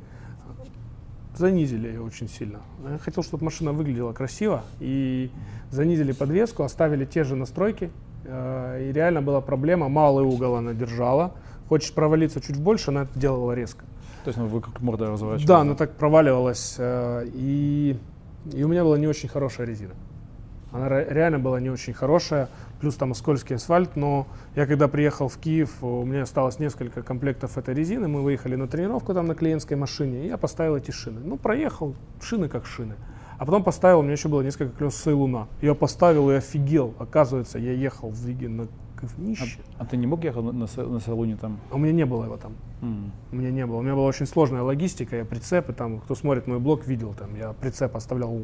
[1.37, 2.59] занизили ее очень сильно.
[2.91, 4.63] Я хотел, чтобы машина выглядела красиво.
[4.81, 5.31] И
[5.71, 7.91] занизили подвеску, оставили те же настройки.
[8.25, 9.89] Э, и реально была проблема.
[9.89, 11.33] Малый угол она держала.
[11.69, 13.85] Хочешь провалиться чуть больше, она это делала резко.
[14.25, 15.47] То есть ну, вы как морда разворачивали?
[15.47, 16.75] Да, она так проваливалась.
[16.79, 17.97] Э, и
[18.53, 19.95] и у меня была не очень хорошая резина.
[20.73, 22.49] Она реально была не очень хорошая,
[22.81, 27.59] плюс там скользкий асфальт, но я когда приехал в Киев, у меня осталось несколько комплектов
[27.59, 31.21] этой резины, мы выехали на тренировку там на клиентской машине, и я поставил эти шины.
[31.25, 32.95] Ну, проехал, шины как шины.
[33.39, 35.49] А потом поставил, у меня еще было несколько колес Сейлуна.
[35.63, 36.95] Я поставил и офигел.
[36.99, 38.69] Оказывается, я ехал в Риге на
[39.03, 39.59] говнище.
[39.79, 41.59] А, а ты не мог ехать на, на, Сейлуне там?
[41.71, 42.55] А у меня не было его там.
[42.83, 43.11] Mm.
[43.33, 43.77] У меня не было.
[43.77, 47.35] У меня была очень сложная логистика, я прицепы там, кто смотрит мой блог, видел там,
[47.37, 48.43] я прицеп оставлял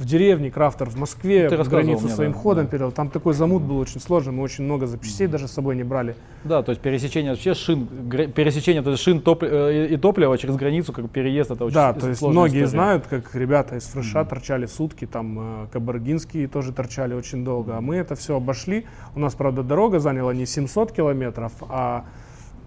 [0.00, 2.70] в деревне, крафтер в Москве, Ты границу мне, своим да, ходом да.
[2.70, 2.90] перел.
[2.90, 5.30] Там такой замут был очень сложный, мы очень много запчастей mm.
[5.30, 6.16] даже с собой не брали.
[6.42, 7.86] Да, то есть пересечение вообще шин,
[8.34, 11.92] пересечение то есть шин топ, э, и топлива через границу, как переезд, это очень Да,
[11.92, 12.66] то есть многие история.
[12.66, 14.28] знают, как ребята из Фреша mm.
[14.28, 18.86] торчали сутки, там э, Кабаргинские тоже торчали очень долго, а мы это все обошли.
[19.14, 22.06] У нас, правда, дорога заняла не 700 километров, а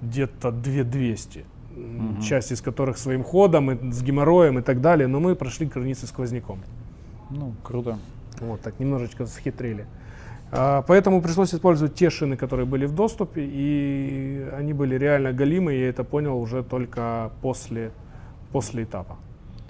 [0.04, 2.22] где-то 2200 угу.
[2.22, 6.06] часть из которых своим ходом, и с геморроем и так далее, но мы прошли границы
[6.06, 6.60] сквозняком.
[7.29, 7.97] Ну, круто.
[8.39, 9.86] Вот так, немножечко схитрили.
[10.51, 15.73] А, поэтому пришлось использовать те шины, которые были в доступе, и они были реально галимы,
[15.73, 17.91] и я это понял уже только после,
[18.51, 19.17] после этапа.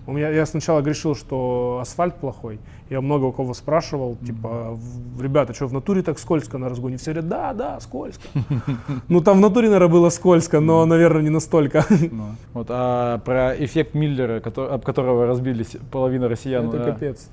[0.05, 2.59] У меня, я сначала грешил, что асфальт плохой.
[2.89, 4.77] Я много у кого спрашивал, типа,
[5.21, 6.97] ребята, что в натуре так скользко на разгоне?
[6.97, 8.27] Все говорят, да, да, скользко.
[9.07, 11.85] Ну там в натуре, наверное, было скользко, но, наверное, не настолько.
[11.89, 16.67] Ну, вот, а про эффект Миллера, об которого разбились половина россиян.
[16.67, 17.29] Это капец.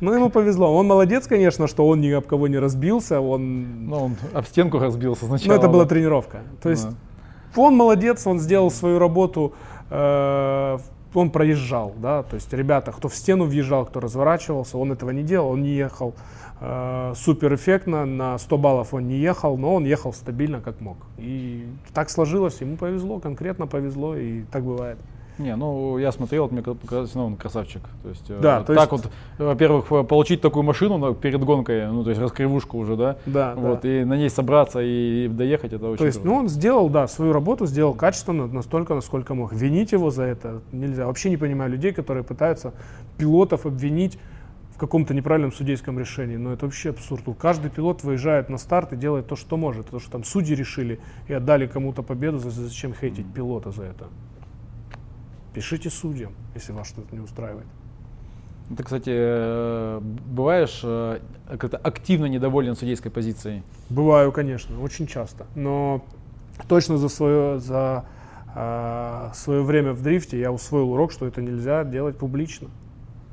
[0.00, 0.74] Ну, ему повезло.
[0.74, 3.20] Он молодец, конечно, что он ни об кого не разбился.
[3.20, 3.86] Он...
[3.86, 5.52] Ну, он об стенку разбился сначала.
[5.52, 6.40] Ну, это была тренировка.
[6.62, 6.88] То есть,
[7.56, 9.52] он молодец, он сделал свою работу
[9.90, 10.78] э,
[11.14, 15.22] он проезжал, да, то есть ребята, кто в стену въезжал, кто разворачивался, он этого не
[15.22, 16.14] делал, он не ехал
[16.60, 20.96] э, супер эффектно, на 100 баллов он не ехал, но он ехал стабильно как мог.
[21.18, 24.98] И так сложилось, ему повезло, конкретно повезло, и так бывает.
[25.38, 27.82] Не, ну я смотрел, мне показалось, ну он красавчик.
[28.02, 29.04] То есть, э, да, то так есть...
[29.04, 33.54] вот, во-первых, получить такую машину ну, перед гонкой, ну то есть раскривушку уже, да, да,
[33.56, 33.88] вот, да.
[33.88, 35.98] и на ней собраться и доехать, это очень.
[35.98, 36.28] То есть, круто.
[36.28, 39.52] ну он сделал, да, свою работу сделал качественно, настолько, насколько мог.
[39.52, 41.06] Винить его за это нельзя.
[41.06, 42.74] Вообще не понимаю людей, которые пытаются
[43.16, 44.18] пилотов обвинить
[44.74, 46.36] в каком-то неправильном судейском решении.
[46.36, 47.22] Но это вообще абсурд.
[47.38, 49.88] Каждый пилот выезжает на старт и делает то, что может.
[49.88, 54.06] То, что там судьи решили и отдали кому-то победу, зачем хейтить пилота за это?
[55.54, 57.66] Пишите судьям, если вас что-то не устраивает.
[58.74, 61.18] Ты, кстати, э, бываешь э,
[61.58, 63.62] как-то активно недоволен судейской позицией?
[63.90, 65.46] Бываю, конечно, очень часто.
[65.54, 66.02] Но
[66.68, 68.06] точно за свое, за,
[68.54, 72.68] э, свое время в дрифте я усвоил урок, что это нельзя делать публично.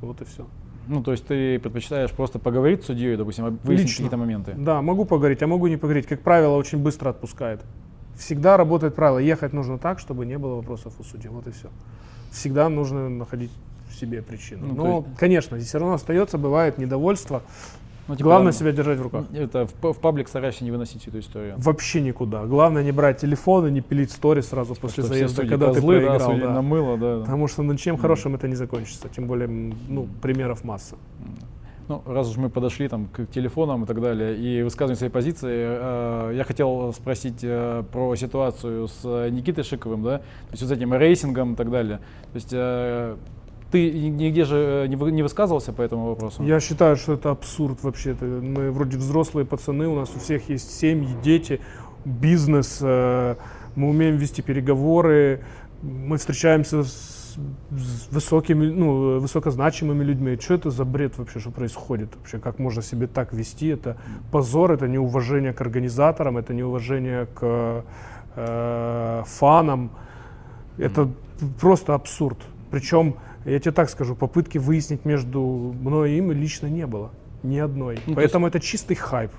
[0.02, 0.46] Вот и все.
[0.88, 4.54] Ну, то есть ты предпочитаешь просто поговорить с судьей, допустим, выяснить какие-то моменты?
[4.58, 6.06] Да, могу поговорить, а могу не поговорить.
[6.06, 7.62] Как правило, очень быстро отпускает.
[8.18, 9.18] Всегда работает правило.
[9.18, 11.30] Ехать нужно так, чтобы не было вопросов у судьи.
[11.30, 11.70] Вот и все
[12.30, 13.50] всегда нужно находить
[13.88, 14.68] в себе причину.
[14.68, 15.18] Ну, Но, есть...
[15.18, 17.42] конечно, здесь все равно остается, бывает недовольство.
[18.08, 19.26] Ну, типа, Главное себя держать в руках.
[19.32, 21.54] Это в, в паблик старайся не выносить эту историю.
[21.58, 22.44] Вообще никуда.
[22.44, 26.06] Главное не брать телефон и не пилить стори сразу после что заезда, когда козлы, ты
[26.06, 26.36] проиграл.
[26.36, 26.62] Да, да.
[26.62, 27.20] мыло, да.
[27.20, 28.00] Потому что ничем mm.
[28.00, 29.08] хорошим это не закончится.
[29.08, 30.96] Тем более, ну, примеров масса.
[31.90, 35.50] Ну, раз уж мы подошли там, к телефонам и так далее, и высказываем свои позиции,
[35.50, 40.70] э, я хотел спросить э, про ситуацию с Никитой Шиковым, да, то есть вот с
[40.70, 41.98] этим рейсингом и так далее.
[41.98, 43.16] То есть э,
[43.72, 46.44] ты нигде же не, вы, не высказывался по этому вопросу?
[46.44, 48.24] Я считаю, что это абсурд вообще-то.
[48.24, 51.60] Мы вроде взрослые пацаны, у нас у всех есть семьи, дети,
[52.04, 53.34] бизнес, э,
[53.74, 55.40] мы умеем вести переговоры,
[55.82, 60.36] мы встречаемся с с высокими, ну, высокозначимыми людьми.
[60.40, 62.38] Что это за бред вообще, что происходит вообще?
[62.38, 63.68] Как можно себе так вести?
[63.68, 63.96] Это
[64.30, 67.84] позор, это неуважение к организаторам, это неуважение к
[68.36, 69.90] э, фанам.
[70.78, 71.08] Это
[71.60, 72.38] просто абсурд.
[72.70, 75.40] Причем, я тебе так скажу, попытки выяснить между
[75.80, 77.10] мной и им лично не было.
[77.42, 77.98] Ни одной.
[78.06, 78.56] Ну, Поэтому есть...
[78.56, 79.30] это чистый хайп.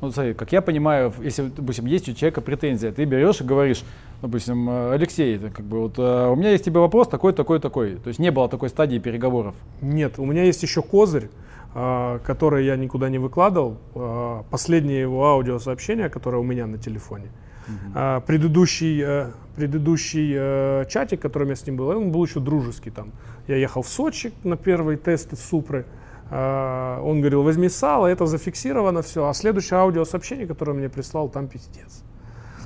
[0.00, 3.82] Ну, смотри, как я понимаю, если, допустим, есть у человека претензия, ты берешь и говоришь,
[4.22, 7.96] допустим, Алексей, это как бы вот э, у меня есть тебе вопрос такой, такой, такой.
[7.96, 9.54] То есть не было такой стадии переговоров.
[9.82, 11.28] Нет, у меня есть еще козырь,
[11.74, 13.76] э, который я никуда не выкладывал.
[13.94, 17.26] Э, последнее его аудиосообщение, которое у меня на телефоне.
[17.68, 18.22] Uh-huh.
[18.26, 23.12] Предыдущий, предыдущий чатик, которым я с ним был, он был еще дружеский там.
[23.46, 25.84] Я ехал в Сочи на первые тесты Супры.
[25.84, 25.99] А,
[26.30, 29.28] он говорил, возьми сало, это зафиксировано все.
[29.28, 32.04] А следующее аудиосообщение, которое мне прислал, там пиздец.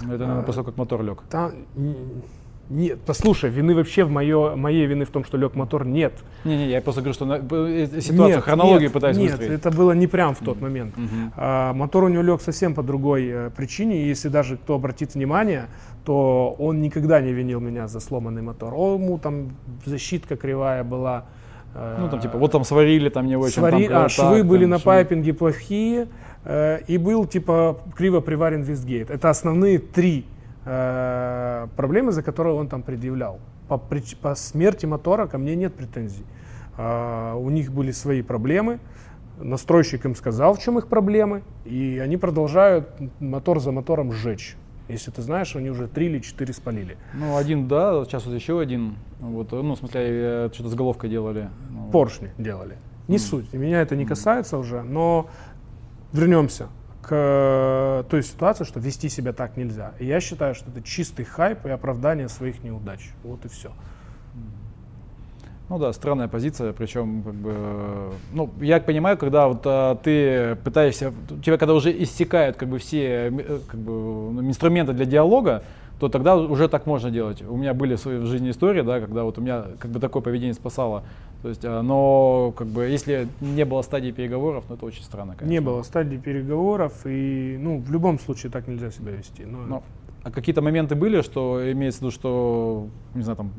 [0.03, 1.22] Это, наверное, после того, как мотор лег.
[1.31, 1.53] Там,
[2.70, 6.14] нет, послушай, вины вообще в мое, моей вины в том, что лег мотор, нет.
[6.44, 9.61] Не-не, я просто говорю, что на, э, ситуация, нет, хронологию нет, пытаюсь Нет, выстроить.
[9.61, 10.62] это было не прям в тот mm-hmm.
[10.62, 10.96] момент.
[10.96, 11.33] Mm-hmm.
[11.37, 15.14] А, мотор у него лег совсем по другой э, причине, и если даже кто обратит
[15.14, 15.66] внимание,
[16.07, 18.72] то он никогда не винил меня за сломанный мотор.
[18.74, 19.50] О, ему там
[19.85, 21.27] защитка кривая была,
[21.74, 23.54] ну, там, типа, вот там сварили, там не очень.
[23.54, 23.88] Свари...
[23.88, 24.84] Там, а, швы там, были на швы.
[24.84, 26.08] пайпинге плохие,
[26.44, 29.10] э, и был, типа, криво приварен вестгейт.
[29.10, 30.24] Это основные три
[30.64, 33.40] э, проблемы, за которые он там предъявлял.
[33.68, 36.24] По, по смерти мотора ко мне нет претензий.
[36.78, 38.78] Э, у них были свои проблемы,
[39.38, 44.56] настройщик им сказал, в чем их проблемы, и они продолжают мотор за мотором сжечь.
[44.88, 46.98] Если ты знаешь, они уже три или четыре спалили.
[47.14, 48.96] Ну, один, да, сейчас вот еще один.
[49.18, 51.48] Вот, ну, в смысле, э, что-то с головкой делали.
[51.70, 52.76] Ну, Поршни делали.
[53.08, 53.20] Не mm.
[53.20, 53.52] суть.
[53.54, 54.60] Меня это не касается mm.
[54.60, 55.30] уже, но
[56.12, 56.68] вернемся
[57.00, 59.94] к э, той ситуации, что вести себя так нельзя.
[59.98, 63.10] И я считаю, что это чистый хайп и оправдание своих неудач.
[63.22, 63.72] Вот и все.
[65.68, 67.55] Ну да, странная позиция, причем как бы,
[68.33, 72.79] ну я понимаю, когда вот а, ты пытаешься, у тебя когда уже истекают как бы
[72.79, 73.92] все э, как бы
[74.33, 75.62] ну, инструменты для диалога,
[75.98, 77.42] то тогда уже так можно делать.
[77.42, 80.22] У меня были в своей жизни истории, да, когда вот у меня как бы такое
[80.22, 81.03] поведение спасало.
[81.42, 85.33] То есть, а, но как бы если не было стадии переговоров, ну это очень странно.
[85.33, 85.50] Конечно.
[85.50, 89.44] Не было стадии переговоров и ну в любом случае так нельзя себя вести.
[89.44, 89.59] Но...
[89.66, 89.83] но
[90.24, 93.52] а какие-то моменты были, что имеется в виду, что не знаю там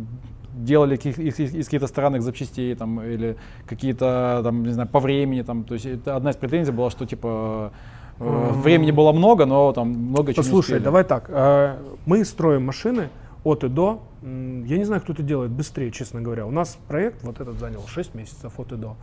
[0.55, 5.43] делали из, из, из каких-то странных запчастей там, или какие-то, там, не знаю, по времени.
[5.43, 7.71] Там, то есть это одна из претензий была, что типа
[8.19, 11.25] э, времени было много, но там много чего Послушай, давай так.
[11.29, 13.09] Э, мы строим машины
[13.43, 14.01] от и до.
[14.23, 16.47] Я не знаю, кто это делает быстрее, честно говоря.
[16.47, 18.95] У нас проект вот этот занял 6 месяцев от и до.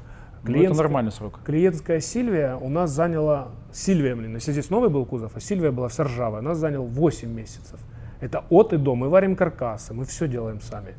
[0.44, 1.40] Ну, это нормальный срок.
[1.44, 5.88] Клиентская Сильвия у нас заняла, Сильвия, блин, если здесь новый был кузов, а Сильвия была
[5.88, 7.78] вся ржавая, у нас занял 8 месяцев.
[8.20, 10.94] Это от и до, мы варим каркасы, мы все делаем сами.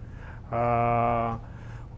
[0.50, 1.42] А,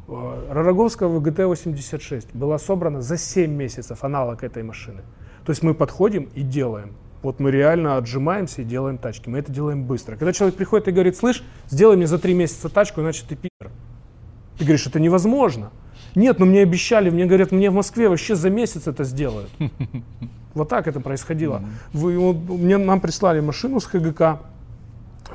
[0.07, 5.01] а, Ророговского ГТ-86 была собрана за 7 месяцев аналог этой машины.
[5.45, 6.95] То есть мы подходим и делаем.
[7.21, 9.29] Вот мы реально отжимаемся и делаем тачки.
[9.29, 10.15] Мы это делаем быстро.
[10.15, 13.71] Когда человек приходит и говорит, слышь, сделай мне за 3 месяца тачку, иначе ты пи***р.
[14.57, 15.71] Ты говоришь, это невозможно.
[16.15, 19.49] Нет, но мне обещали, мне говорят, мне в Москве вообще за месяц это сделают.
[20.53, 21.61] Вот так это происходило.
[21.91, 24.39] Вы, вот, мне, нам прислали машину с ХГК,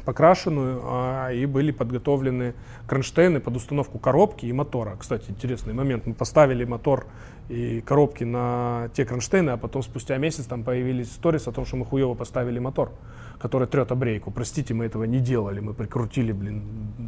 [0.06, 2.54] покрашенную, а, и были подготовлены
[2.86, 4.96] кронштейны под установку коробки и мотора.
[4.98, 6.06] Кстати, интересный момент.
[6.06, 7.06] Мы поставили мотор
[7.50, 11.76] и коробки на те кронштейны, а потом спустя месяц там появились сторис о том, что
[11.76, 12.90] мы хуево поставили мотор,
[13.38, 14.30] который трет обрейку.
[14.30, 15.60] Простите, мы этого не делали.
[15.60, 16.62] Мы прикрутили, блин,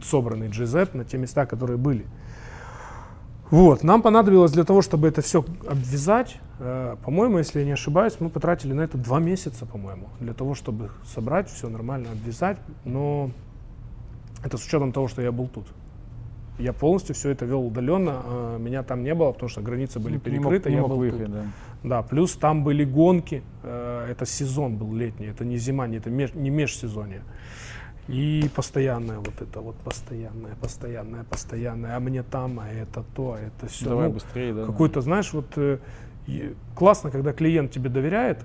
[0.04, 2.04] собранный GZ на те места, которые были.
[3.52, 8.16] Вот, нам понадобилось для того, чтобы это все обвязать, э, по-моему, если я не ошибаюсь,
[8.18, 13.30] мы потратили на это два месяца, по-моему, для того, чтобы собрать все нормально, обвязать, но
[14.42, 15.66] это с учетом того, что я был тут.
[16.58, 20.14] Я полностью все это вел удаленно, э, меня там не было, потому что границы были
[20.14, 21.34] ну, перекрыты, не мог, я был выехать, тут.
[21.34, 21.44] Да.
[21.82, 26.08] да, плюс там были гонки, э, это сезон был летний, это не зима, не, это
[26.08, 27.20] меж, не межсезонье.
[28.08, 33.38] И постоянное вот это вот постоянное, постоянное, постоянное, а мне там, а это то, а
[33.38, 33.84] это все.
[33.84, 34.66] Давай ну, быстрее, да.
[34.66, 35.78] Какой-то, знаешь, вот э,
[36.74, 38.44] классно, когда клиент тебе доверяет,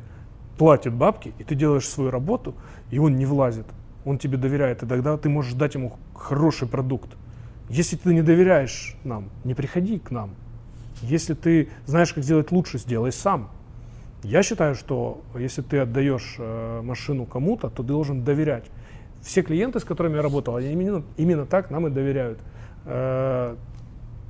[0.57, 2.55] платит бабки, и ты делаешь свою работу,
[2.91, 3.65] и он не влазит.
[4.05, 7.17] Он тебе доверяет, и тогда ты можешь дать ему хороший продукт.
[7.69, 10.31] Если ты не доверяешь нам, не приходи к нам.
[11.01, 13.49] Если ты знаешь, как сделать лучше, сделай сам.
[14.23, 18.65] Я считаю, что если ты отдаешь э, машину кому-то, то ты должен доверять.
[19.27, 22.39] Все клиенты, с которыми я работал, они именно, именно так нам и доверяют.
[22.85, 23.57] Э,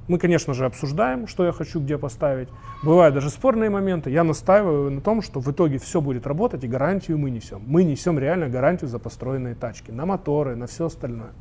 [0.07, 2.49] мы, конечно же, обсуждаем, что я хочу где поставить.
[2.83, 4.09] Бывают даже спорные моменты.
[4.09, 7.61] Я настаиваю на том, что в итоге все будет работать, и гарантию мы несем.
[7.67, 11.31] Мы несем реально гарантию за построенные тачки, на моторы, на все остальное.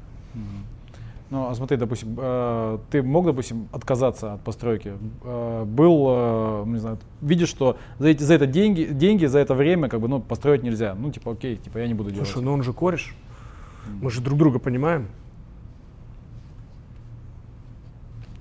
[1.31, 4.93] Ну, а смотри, допустим, э, ты мог, допустим, отказаться от постройки?
[5.25, 9.55] Э, был, э, не знаю, видишь, что за, эти, за это деньги, деньги, за это
[9.55, 10.95] время, как бы, ну, построить нельзя.
[10.95, 12.29] Ну, типа, окей, типа, я не буду делать.
[12.29, 13.17] Слушай, ну он же кореш.
[14.01, 15.09] Мы же друг друга понимаем.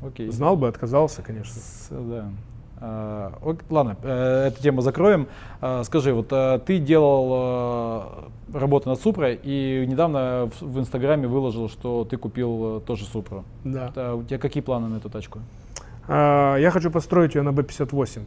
[0.06, 0.30] Окей.
[0.30, 1.54] Знал бы, отказался, конечно.
[1.54, 2.30] С- да.
[2.78, 3.34] А,
[3.70, 5.28] ладно, э, эту тему закроем.
[5.62, 11.28] А, скажи, вот а, ты делал э, работу над Супрой и недавно в, в Инстаграме
[11.28, 13.46] выложил, что ты купил э, тоже Супру.
[13.64, 13.91] Да.
[13.96, 15.39] А у тебя какие планы на эту тачку?
[16.08, 18.24] А, я хочу построить ее на B58.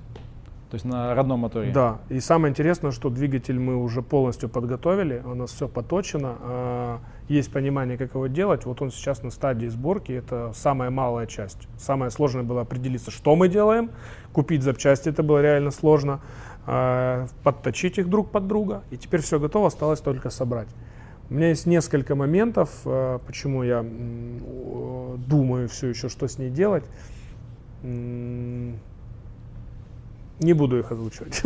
[0.71, 1.73] То есть на родном моторе?
[1.73, 1.99] Да.
[2.11, 7.51] И самое интересное, что двигатель мы уже полностью подготовили, у нас все поточено, а, есть
[7.51, 8.67] понимание, как его делать.
[8.67, 11.69] Вот он сейчас на стадии сборки, это самая малая часть.
[11.79, 13.91] Самое сложное было определиться, что мы делаем,
[14.35, 16.21] купить запчасти, это было реально сложно,
[16.67, 20.69] а, подточить их друг под друга, и теперь все готово, осталось только собрать.
[21.31, 23.83] У меня есть несколько моментов, а, почему я
[25.27, 26.85] думаю все еще, что с ней делать.
[30.41, 31.43] Не буду их озвучивать.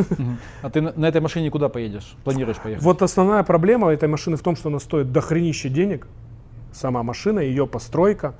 [0.62, 2.14] А ты на, на этой машине куда поедешь?
[2.24, 2.84] Планируешь поехать?
[2.84, 6.06] Вот основная проблема этой машины в том, что она стоит дохренище денег,
[6.72, 8.34] сама машина, ее постройка.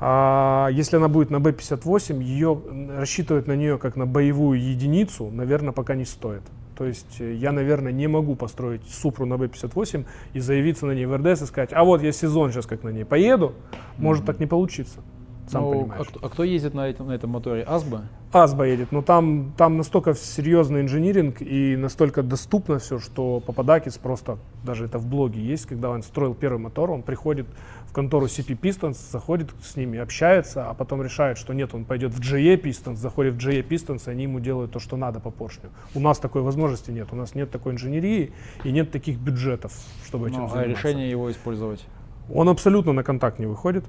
[0.00, 2.60] А если она будет на B58, ее
[2.96, 6.42] рассчитывать на нее как на боевую единицу, наверное, пока не стоит.
[6.76, 11.06] То есть э, я, наверное, не могу построить Супру на B58 и заявиться на ней
[11.06, 13.54] в РДС и сказать, а вот я сезон сейчас как на ней поеду,
[13.98, 15.00] может так не получиться.
[15.48, 16.06] Сам Ну, понимаешь.
[16.06, 17.62] а, кто, а кто ездит на этом, на этом моторе?
[17.62, 18.02] Асба?
[18.32, 24.36] Асба едет, но там, там настолько серьезный инжиниринг и настолько доступно все, что Пападакис просто,
[24.64, 27.46] даже это в блоге есть, когда он строил первый мотор, он приходит
[27.86, 32.12] в контору CP Pistons, заходит с ними, общается, а потом решает, что нет, он пойдет
[32.12, 35.30] в GE Pistons, заходит в GE Pistons, и они ему делают то, что надо по
[35.30, 35.70] поршню.
[35.94, 38.32] У нас такой возможности нет, у нас нет такой инженерии
[38.62, 39.72] и нет таких бюджетов,
[40.04, 40.70] чтобы этим Ну, а заниматься.
[40.70, 41.86] решение его использовать?
[42.32, 43.84] Он абсолютно на контакт не выходит.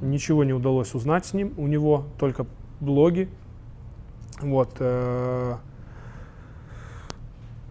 [0.00, 1.52] Ничего не удалось узнать с ним.
[1.56, 2.46] У него только
[2.80, 3.28] блоги.
[4.40, 4.76] Вот.
[4.78, 5.56] э,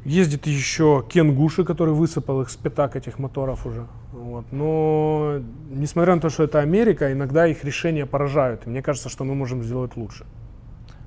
[0.06, 3.86] Ездит еще Кен Гуши, который высыпал их с пятак этих моторов уже.
[4.12, 4.46] Вот.
[4.52, 8.66] Но несмотря на то, что это Америка, иногда их решения поражают.
[8.66, 10.26] И мне кажется, что мы можем сделать лучше.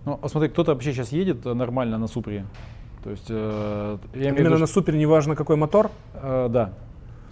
[0.05, 2.45] Ну, а смотри, кто-то вообще сейчас едет э, нормально на Супре?
[3.03, 5.91] То есть, э, я Именно виду, на супер, неважно какой мотор.
[6.15, 6.73] Э, да.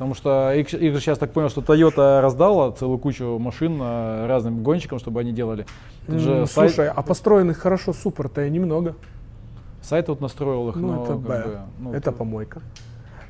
[0.03, 4.27] Потому что их, их же сейчас так понял, что Toyota раздала целую кучу машин э,
[4.27, 5.65] разным гонщикам, чтобы они делали.
[6.09, 8.97] Тут же М, сайт, Слушай, а построенных хорошо супер-то и немного.
[9.81, 12.63] сайт вот настроил их, Ну, но это как бы, ну, это помойка.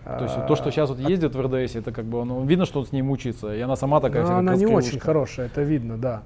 [0.06, 2.80] То есть то, что сейчас вот ездит в РДС, это как бы, ну, видно, что
[2.80, 5.60] он с ней мучается, и она сама такая Ну, вся она не очень хорошая, это
[5.60, 6.22] видно, да.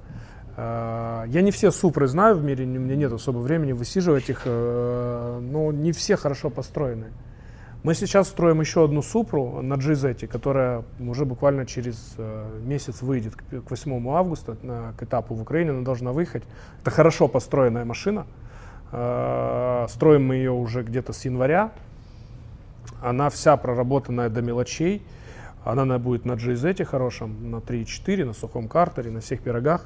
[0.55, 4.43] А, Я не все супры знаю в мире, у меня нет особо времени высиживать их,
[4.45, 7.07] э, но не все хорошо построены.
[7.87, 13.37] Мы сейчас строим еще одну супру на GZ, которая уже буквально через э, месяц выйдет
[13.37, 16.43] к к 8 августа на, к этапу в Украине, она должна выехать.
[16.81, 18.27] Это хорошо построенная машина.
[18.91, 21.71] Э, Строим мы ее уже где-то с января.
[23.01, 25.01] Она вся проработанная до мелочей.
[25.63, 29.85] Она на- будет на GZ хорошем, на 3.4, на сухом картере, на всех пирогах.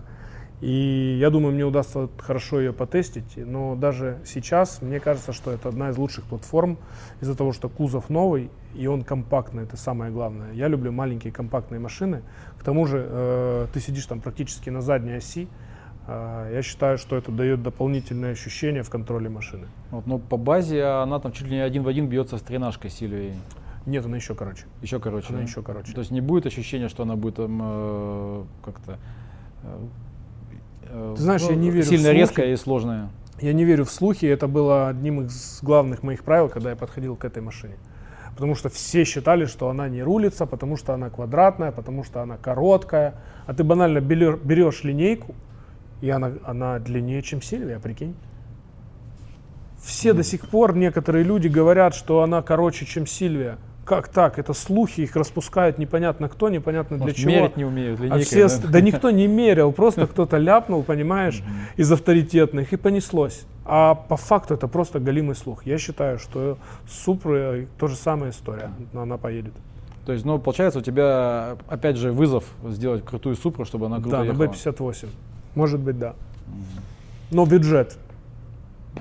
[0.61, 3.35] И я думаю, мне удастся хорошо ее потестить.
[3.35, 6.77] Но даже сейчас мне кажется, что это одна из лучших платформ
[7.19, 9.63] из-за того, что кузов новый и он компактный.
[9.63, 10.53] Это самое главное.
[10.53, 12.21] Я люблю маленькие компактные машины.
[12.59, 15.47] К тому же э, ты сидишь там практически на задней оси.
[16.07, 19.67] Э, я считаю, что это дает дополнительное ощущение в контроле машины.
[19.89, 22.91] Вот, но по базе она там чуть ли не один в один бьется с тренажкой
[22.91, 23.33] Сильвией.
[23.87, 24.65] Нет, она еще короче.
[24.83, 25.29] Еще короче.
[25.29, 25.43] Она да?
[25.43, 25.91] еще короче.
[25.93, 28.99] То есть не будет ощущения, что она будет там э, как-то
[29.63, 29.87] э,
[31.15, 33.09] Ты знаешь, я не верю сильно резкая и сложная.
[33.39, 37.15] Я не верю в слухи, это было одним из главных моих правил, когда я подходил
[37.15, 37.75] к этой машине.
[38.33, 42.37] Потому что все считали, что она не рулится, потому что она квадратная, потому что она
[42.37, 43.15] короткая.
[43.47, 45.33] А ты банально берешь линейку,
[46.01, 48.15] и она, она длиннее, чем Сильвия, прикинь.
[49.81, 53.57] Все до сих пор некоторые люди говорят, что она короче, чем Сильвия.
[53.91, 54.39] Как так?
[54.39, 57.29] Это слухи, их распускает непонятно кто, непонятно для Может, чего.
[57.31, 58.67] мерить не умеют А линейкой, все, да?
[58.69, 61.43] да никто не мерил, просто кто-то ляпнул, понимаешь,
[61.75, 63.43] из авторитетных, и понеслось.
[63.65, 65.65] А по факту это просто галимый слух.
[65.65, 69.51] Я считаю, что с Супрой то же самая история, но она поедет.
[70.05, 74.11] То есть, ну, получается, у тебя, опять же, вызов сделать крутую супру, чтобы она круто
[74.11, 74.45] Да, на ехала.
[74.45, 75.09] B58.
[75.55, 76.15] Может быть, да.
[77.29, 77.97] Но бюджет.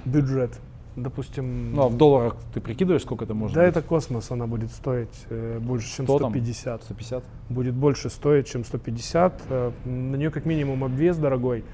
[0.04, 0.50] бюджет.
[0.96, 3.70] Допустим, Ну, а в долларах ты прикидываешь, сколько это может да быть?
[3.70, 6.30] это космос, она будет стоить э, больше, чем 100 там?
[6.32, 6.82] 150.
[6.84, 7.24] 150?
[7.48, 9.42] Будет больше стоить, чем 150.
[9.48, 11.64] Э, на нее как минимум обвес дорогой,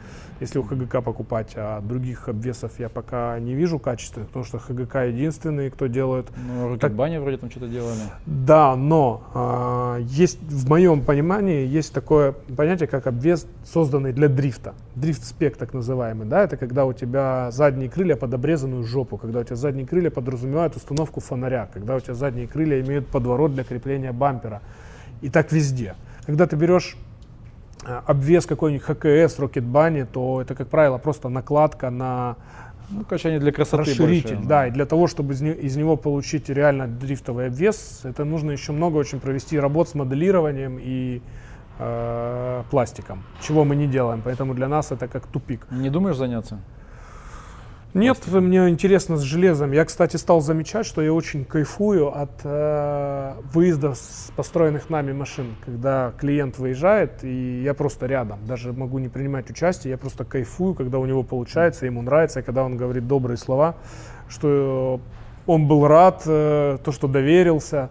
[0.41, 5.05] если у ХГК покупать, а других обвесов я пока не вижу качественных, потому что ХГК
[5.07, 7.99] единственные, кто делают Ну, Рокетбани вроде там что-то делали.
[8.27, 14.75] Да, но а, есть в моем понимании есть такое понятие, как обвес, созданный для дрифта.
[14.95, 19.45] Дрифт-спек так называемый, да, это когда у тебя задние крылья под обрезанную жопу, когда у
[19.45, 24.13] тебя задние крылья подразумевают установку фонаря, когда у тебя задние крылья имеют подворот для крепления
[24.13, 24.61] бампера.
[25.23, 25.95] И так везде.
[26.27, 26.97] Когда ты берешь
[27.85, 32.37] обвес какой-нибудь ХКС, Rocket Bunny, то это, как правило, просто накладка на
[32.91, 34.49] Ну, они для красоты расширитель, больше.
[34.49, 38.53] да, и для того, чтобы из, не- из него получить реально дрифтовый обвес, это нужно
[38.53, 41.21] еще много очень провести работ с моделированием и
[41.79, 45.67] э, пластиком, чего мы не делаем, поэтому для нас это как тупик.
[45.71, 46.59] Не думаешь заняться?
[47.97, 49.73] Нет, мне интересно с железом.
[49.73, 55.57] Я, кстати, стал замечать, что я очень кайфую от э, выезда с построенных нами машин,
[55.65, 60.75] когда клиент выезжает, и я просто рядом, даже могу не принимать участие, я просто кайфую,
[60.75, 63.77] когда у него получается, ему нравится, и когда он говорит добрые слова,
[64.29, 65.01] что
[65.47, 67.89] он был рад, э, то, что доверился.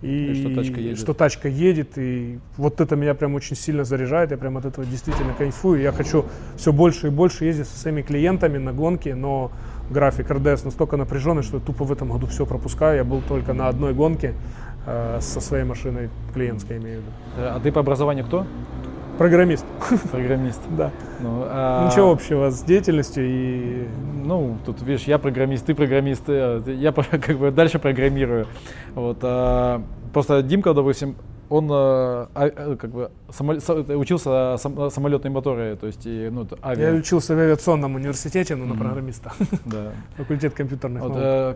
[0.00, 0.98] И, И что тачка едет.
[0.98, 4.86] что тачка едет, и вот это меня прям очень сильно заряжает, я прям от этого
[4.86, 5.80] действительно кайфую.
[5.80, 6.24] Я хочу
[6.56, 9.50] все больше и больше ездить со своими клиентами на гонки, но
[9.90, 12.96] график РДС настолько напряженный, что я тупо в этом году все пропускаю.
[12.98, 14.34] Я был только на одной гонке
[14.86, 17.10] э, со своей машиной клиентской, имею в виду.
[17.38, 18.46] Э, А ты по образованию кто?
[19.18, 19.64] Программист,
[20.12, 20.60] Программист.
[20.76, 20.90] да.
[21.20, 23.88] Ну, а- Ничего общего с деятельностью и
[24.24, 28.46] Ну, тут, видишь, я программист, ты программист, э, я как бы дальше программирую.
[28.94, 31.16] Вот, а, просто Димка, допустим,
[31.48, 36.28] он э, а- э, как бы самоле- са- учился сам- самолетные моторы, то есть и,
[36.30, 36.94] ну, это я авиа.
[36.94, 38.84] учился в авиационном университете, но на Мгм.
[38.84, 39.32] программиста.
[39.64, 39.92] Да.
[40.18, 41.22] Факультет компьютерных Вот, наук.
[41.24, 41.54] э,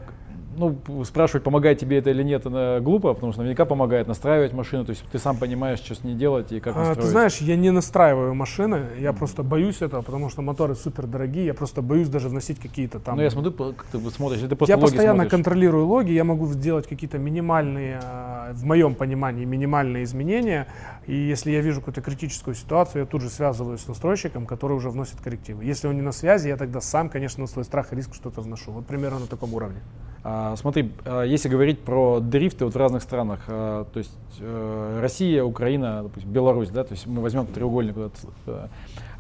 [0.56, 4.84] ну, спрашивать, помогает тебе это или нет, это глупо, потому что наверняка помогает настраивать машину,
[4.84, 7.00] то есть ты сам понимаешь, что с ней делать и как А, настроить.
[7.00, 11.46] ты знаешь, я не настраиваю машины, я просто боюсь этого, потому что моторы супер дорогие,
[11.46, 13.16] я просто боюсь даже вносить какие-то там.
[13.16, 15.30] Ну, я смотрю, как ты смотришь, ты просто Я постоянно смотришь.
[15.30, 20.66] контролирую логи, я могу сделать какие-то минимальные, а, в моем понимании, минимальные изменения.
[21.06, 24.90] И если я вижу какую-то критическую ситуацию, я тут же связываюсь с настройщиком, который уже
[24.90, 25.64] вносит коррективы.
[25.64, 28.40] Если он не на связи, я тогда сам, конечно, на свой страх и риск что-то
[28.40, 28.70] вношу.
[28.70, 29.80] Вот примерно на таком уровне.
[30.24, 34.98] А, смотри, а, если говорить про дрифты вот в разных странах, а, то есть э,
[35.00, 38.14] Россия, Украина, допустим, Беларусь, да, то есть мы возьмем треугольник, вот
[38.46, 38.68] э,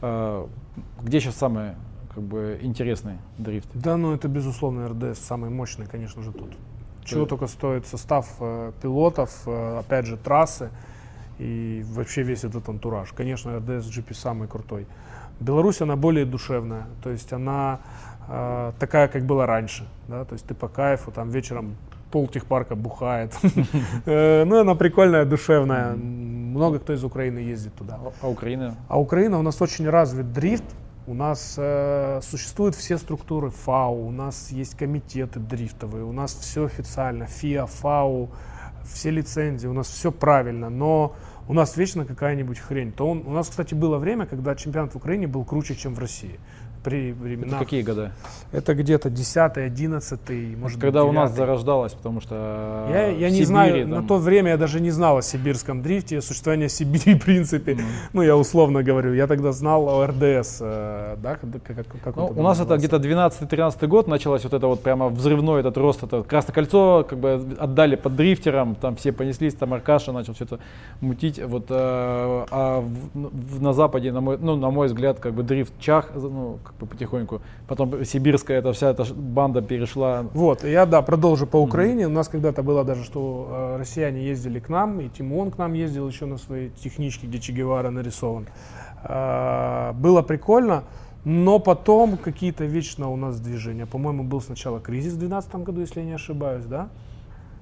[0.00, 0.48] а,
[1.02, 1.72] где сейчас самый
[2.14, 3.68] как бы интересный дрифт?
[3.74, 6.50] Да, ну это безусловно РДС самый мощный, конечно же, тут.
[7.04, 10.70] Чего только стоит состав э, пилотов, э, опять же, трассы
[11.38, 13.12] и вообще весь этот антураж.
[13.12, 14.86] Конечно, РДС GP самый крутой.
[15.40, 17.80] Беларусь, она более душевная, то есть она
[18.28, 21.76] э, такая, как была раньше, да, то есть ты по кайфу, там вечером
[22.12, 23.36] пол техпарка бухает.
[24.06, 25.94] Э, Ну, она прикольная, душевная.
[25.94, 27.98] Много кто из Украины ездит туда.
[28.00, 28.74] А, а Украина?
[28.88, 30.64] А Украина у нас очень развит дрифт.
[31.06, 36.64] У нас э, существуют все структуры ФАУ, у нас есть комитеты дрифтовые, у нас все
[36.64, 38.28] официально, ФИА, ФАУ,
[38.84, 41.14] все лицензии, у нас все правильно, но
[41.48, 42.92] у нас вечно какая-нибудь хрень.
[42.92, 45.98] То он, у нас, кстати, было время, когда чемпионат в Украине был круче, чем в
[45.98, 46.38] России.
[46.82, 47.58] При Это временах.
[47.60, 48.10] какие года?
[48.50, 51.36] Это где-то 10 11 может Когда быть, у нас 9-й.
[51.36, 52.34] зарождалась, потому что
[52.92, 55.22] Я, в я не Сибири знаю, там- на то время я даже не знал о
[55.22, 57.78] сибирском дрифте, о существовании Сибири в принципе.
[58.12, 62.26] Ну, я условно говорю, я тогда знал о РДС, э, да, как, как, как Ну,
[62.26, 62.76] у нас это назывался?
[62.76, 62.96] где-то
[63.46, 67.40] 12-13 год началось вот это вот прямо взрывной этот рост, это Красное кольцо как бы
[67.58, 70.58] отдали под дрифтерам, там все понеслись, там Аркаша начал все это
[71.00, 71.74] мутить, вот, э,
[72.50, 76.10] а в- в- на Западе, на мой, ну, на мой взгляд, как бы дрифт чах,
[76.14, 81.56] ну, бы потихоньку, потом сибирская эта вся эта банда перешла, Вот, я, да, продолжу по
[81.56, 82.06] Украине.
[82.06, 85.74] У нас когда-то было даже, что э, россияне ездили к нам, и Тимон к нам
[85.74, 88.46] ездил еще на своей техничке, где Че Гевара нарисован.
[89.04, 90.84] Э, было прикольно,
[91.24, 93.86] но потом какие-то вечно у нас движения.
[93.86, 96.88] По-моему, был сначала кризис в 2012 году, если я не ошибаюсь, да?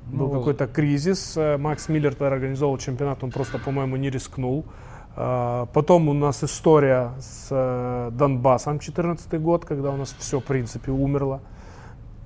[0.06, 1.36] Был Ну, какой-то кризис.
[1.36, 4.64] э, Макс Миллер тогда организовал чемпионат, он просто, по-моему, не рискнул.
[5.16, 10.44] А, Потом у нас история с э, Донбассом 14 год, когда у нас все, в
[10.44, 11.40] принципе, умерло.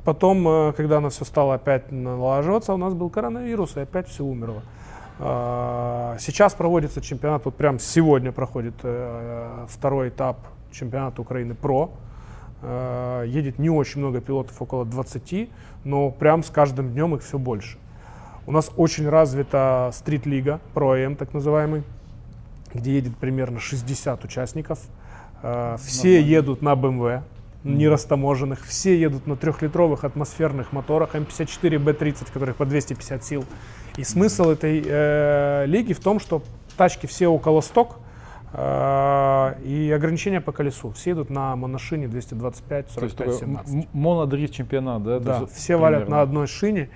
[0.05, 4.24] Потом, э, когда оно все стало опять налаживаться, у нас был коронавирус, и опять все
[4.24, 4.62] умерло.
[5.18, 10.39] А, Сейчас проводится чемпионат, вот прям сегодня проходит э, второй этап
[10.70, 11.91] чемпионата Украины ПРО.
[13.26, 15.51] Едет не очень много пилотов, около 20,
[15.85, 17.76] но прям с каждым днем их все больше.
[18.47, 21.82] У нас очень развита стрит-лига, ПРО-АМ так называемый,
[22.75, 24.81] где едет примерно 60 участников.
[25.43, 26.31] Э, Все Нормально.
[26.31, 27.22] едут на БМВ,
[27.62, 28.64] не растаможенных.
[28.64, 33.45] Все едут на трехлитровых атмосферных моторах М54 Б30, которых по 250 сил.
[33.97, 36.43] И смысл этой э, лиги в том, что
[36.77, 37.97] тачки все около сток,
[38.53, 40.91] э, и ограничения по колесу.
[40.91, 43.89] Все идут на моношине 225, 45, 17.
[43.95, 45.20] Монодрифт чемпионат, да?
[45.20, 45.83] Да, все примерно.
[45.83, 46.91] валят на одной шине.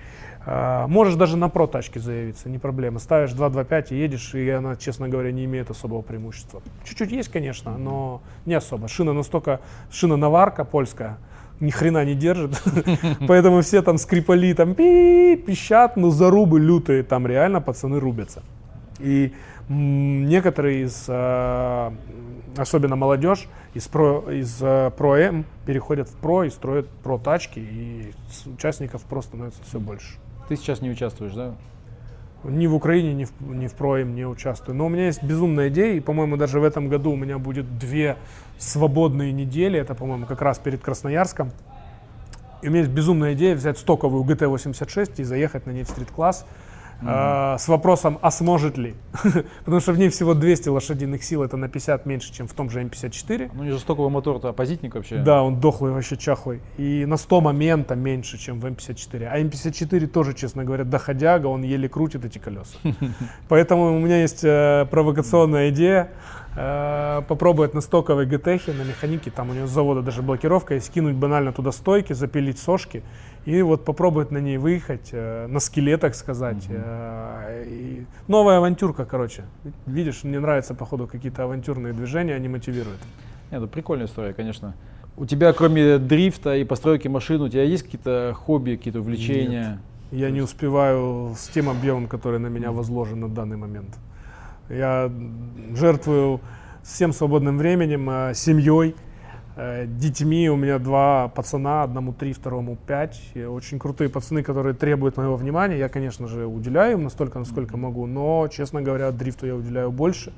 [0.49, 2.97] Uh, можешь даже на про тачке заявиться, не проблема.
[2.97, 6.63] Ставишь 2.25 и едешь, и она, честно говоря, не имеет особого преимущества.
[6.85, 8.87] Чуть-чуть есть, конечно, но не особо.
[8.87, 9.59] Шина настолько,
[9.91, 11.19] шина наварка польская,
[11.59, 12.59] ни хрена не держит.
[13.27, 18.41] Поэтому все там скрипали, там пи пищат, но зарубы лютые, там реально пацаны рубятся.
[18.97, 19.31] И
[19.67, 21.93] некоторые из, а,
[22.57, 27.59] особенно молодежь, из про, из а, про М переходят в про и строят про тачки,
[27.59, 28.13] и
[28.47, 30.17] участников просто становится все больше.
[30.49, 31.53] Ты сейчас не участвуешь, да?
[32.43, 34.75] Ни в Украине, ни в, ни в Проем не участвую.
[34.75, 37.77] Но у меня есть безумная идея, и, по-моему, даже в этом году у меня будет
[37.77, 38.17] две
[38.57, 39.79] свободные недели.
[39.79, 41.51] Это, по-моему, как раз перед Красноярском.
[42.63, 46.47] И у меня есть безумная идея взять стоковую GT86 и заехать на ней в стрит-класс
[47.01, 47.57] mm-hmm.
[47.57, 48.95] с вопросом, а сможет ли?
[49.65, 52.69] Потому что в ней всего 200 лошадиных сил, это на 50 меньше, чем в том
[52.69, 53.51] же М54.
[53.53, 55.17] Ну, не жестоковый мотор-то оппозитник вообще.
[55.17, 56.61] Да, он дохлый, вообще чахлый.
[56.77, 59.27] И на 100 момента меньше, чем в М54.
[59.31, 62.77] А М54 тоже, честно говоря, доходяга, он еле крутит эти колеса.
[63.49, 66.11] Поэтому у меня есть э, провокационная идея
[66.55, 70.79] э, попробовать на стоковой GT, на механике, там у него с завода даже блокировка, и
[70.79, 73.03] скинуть банально туда стойки, запилить сошки,
[73.45, 76.65] и вот попробовать на ней выехать, э, на скеле, так сказать.
[76.65, 76.75] Угу.
[76.77, 79.43] Э, и новая авантюрка, короче.
[79.85, 82.99] Видишь, мне нравятся, походу, какие-то авантюрные движения, они мотивируют.
[83.51, 84.75] Нет, это прикольная история, конечно.
[85.17, 89.81] У тебя, кроме дрифта и постройки машин, у тебя есть какие-то хобби, какие-то увлечения?
[90.11, 93.97] Нет, я не успеваю с тем объемом, который на меня возложен на данный момент.
[94.69, 95.11] Я
[95.75, 96.41] жертвую
[96.83, 98.95] всем свободным временем, э, семьей,
[99.87, 100.49] детьми.
[100.49, 103.21] У меня два пацана, одному три, второму пять.
[103.35, 105.77] Очень крутые пацаны, которые требуют моего внимания.
[105.77, 110.33] Я, конечно же, уделяю им настолько, насколько могу, но, честно говоря, дрифту я уделяю больше.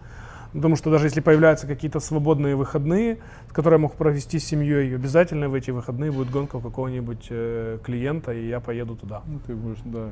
[0.54, 3.20] Потому что даже если появляются какие-то свободные выходные,
[3.54, 7.78] которые я мог провести с семьей, обязательно в эти выходные будет гонка у какого-нибудь э,
[7.84, 9.22] клиента, и я поеду туда.
[9.26, 10.10] Ну, ты будешь, да,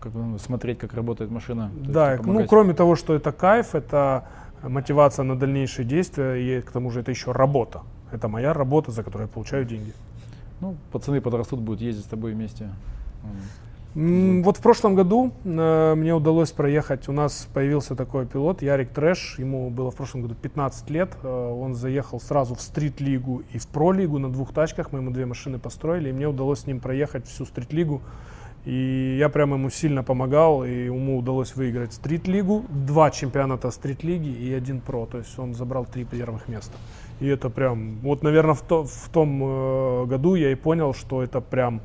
[0.00, 1.70] как, смотреть, как работает машина.
[1.74, 4.28] Да, ну, кроме того, что это кайф, это
[4.62, 7.82] мотивация на дальнейшие действия, и к тому же это еще работа.
[8.12, 9.92] Это моя работа, за которую я получаю деньги.
[10.60, 12.68] Ну, пацаны подрастут, будут ездить с тобой вместе.
[13.94, 19.38] Вот в прошлом году э, мне удалось проехать, у нас появился такой пилот, Ярик Трэш,
[19.38, 23.66] ему было в прошлом году 15 лет, э, он заехал сразу в стрит-лигу и в
[23.68, 27.26] про-лигу на двух тачках, мы ему две машины построили, и мне удалось с ним проехать
[27.26, 28.00] всю стрит-лигу,
[28.64, 34.54] и я прямо ему сильно помогал, и ему удалось выиграть стрит-лигу, два чемпионата стрит-лиги и
[34.54, 36.78] один про, то есть он забрал три первых места.
[37.22, 41.22] И это прям, вот, наверное, в, то, в том э, году я и понял, что
[41.22, 41.80] это прям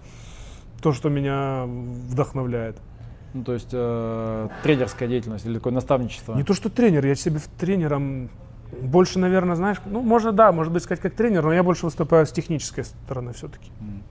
[0.81, 2.77] то, что меня вдохновляет.
[3.35, 6.33] Ну, то есть э, тренерская деятельность или такое наставничество?
[6.33, 8.31] Не то, что тренер, я себе тренером
[8.81, 12.25] больше, наверное, знаешь, ну, можно, да, может быть, сказать, как тренер, но я больше выступаю
[12.25, 13.69] с технической стороны все-таки.
[13.79, 14.01] Mm.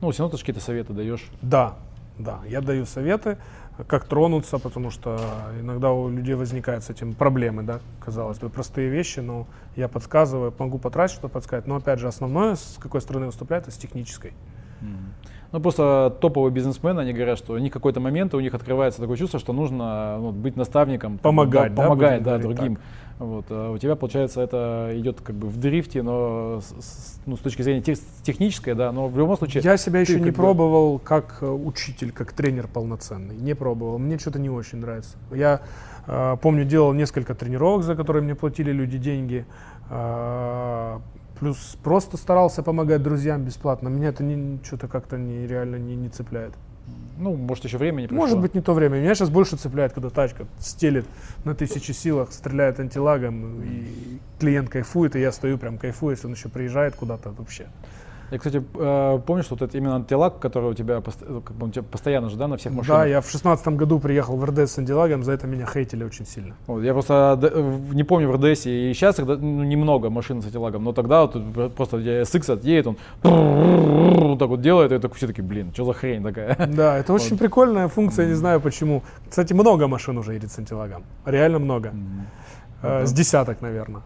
[0.00, 1.24] Ну, все равно ты какие-то советы даешь.
[1.42, 1.76] Да,
[2.18, 3.38] да, я даю советы
[3.86, 5.18] как тронуться, потому что
[5.60, 9.46] иногда у людей возникают с этим проблемы, да, казалось бы, простые вещи, но
[9.76, 13.72] я подсказываю, могу потратить, что подсказать, но опять же основное, с какой стороны выступляет, это
[13.72, 14.34] с технической.
[15.52, 19.18] Ну, просто топовые бизнесмены, они говорят, что у них какой-то момент, у них открывается такое
[19.18, 21.18] чувство, что нужно ну, быть наставником.
[21.18, 22.76] Помогать, да, помогать, да, другим.
[22.76, 22.84] Так.
[23.22, 27.40] Вот, а у тебя, получается, это идет как бы в дрифте, но с, ну, с
[27.40, 29.62] точки зрения тех, технической, да, но в любом случае...
[29.62, 30.36] Я себя еще не бы...
[30.36, 33.36] пробовал как э, учитель, как тренер полноценный.
[33.36, 33.98] Не пробовал.
[33.98, 35.16] Мне что-то не очень нравится.
[35.30, 35.62] Я
[36.06, 39.46] э, помню, делал несколько тренировок, за которые мне платили люди деньги.
[39.88, 40.98] Э,
[41.38, 43.88] плюс просто старался помогать друзьям бесплатно.
[43.88, 44.24] Меня это
[44.64, 46.54] что-то как-то не, реально не, не цепляет.
[47.22, 48.20] Ну, может, еще время не пришло.
[48.20, 48.98] Может быть, не то время.
[48.98, 51.06] Меня сейчас больше цепляет, когда тачка стелит
[51.44, 56.32] на тысячи силах, стреляет антилагом, и клиент кайфует, и я стою прям кайфую, если он
[56.32, 57.68] еще приезжает куда-то вообще.
[58.32, 61.66] Я, кстати, э, помню, что вот это именно антилаг, который у тебя, ну, как бы,
[61.66, 63.00] у тебя постоянно же, да, на всех машинах?
[63.00, 66.24] Да, я в шестнадцатом году приехал в РДС с антилагом, за это меня хейтили очень
[66.24, 66.54] сильно.
[66.66, 70.82] Вот, я просто э, не помню в РДС, и сейчас ну, немного машин с антилагом,
[70.82, 75.70] но тогда вот просто SX отъедет, он так вот делает, и так все таки блин,
[75.74, 76.56] что за хрень такая?
[76.74, 79.02] Да, это очень прикольная функция, не знаю почему.
[79.28, 81.92] Кстати, много машин уже едет с антилагом, реально много.
[82.82, 84.02] Э, с десяток, наверное.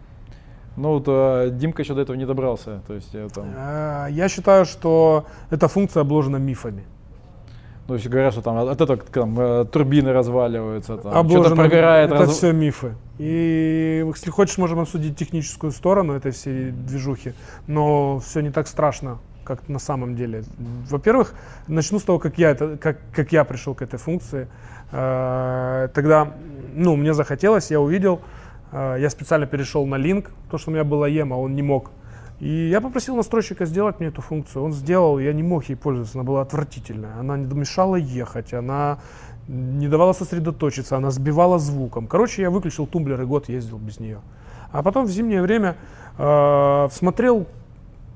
[0.76, 2.80] Ну вот э, Димка еще до этого не добрался.
[2.86, 3.46] То есть, я, там...
[3.56, 6.84] Э, я считаю, что эта функция обложена мифами.
[7.88, 12.10] Ну, есть говорят, что там от этого там, э, турбины разваливаются, там, А что-то прогорает.
[12.10, 12.94] Это раз- все мифы.
[13.18, 17.32] И если хочешь, можем обсудить техническую сторону этой всей движухи,
[17.66, 20.42] но все не так страшно, как на самом деле.
[20.90, 21.34] Во-первых,
[21.68, 24.48] начну с того, как я, это, как, как я пришел к этой функции.
[24.92, 26.32] Э, Тогда,
[26.74, 28.45] ну, мне захотелось, я увидел, э,
[28.98, 31.90] я специально перешел на линк, то, что у меня было ем, а он не мог.
[32.40, 34.64] И я попросил настройщика сделать мне эту функцию.
[34.64, 37.18] Он сделал, я не мог ей пользоваться, она была отвратительная.
[37.18, 38.98] Она не мешала ехать, она
[39.48, 42.06] не давала сосредоточиться, она сбивала звуком.
[42.06, 44.20] Короче, я выключил тумблер и год ездил без нее.
[44.72, 45.76] А потом в зимнее время
[46.18, 47.46] э, смотрел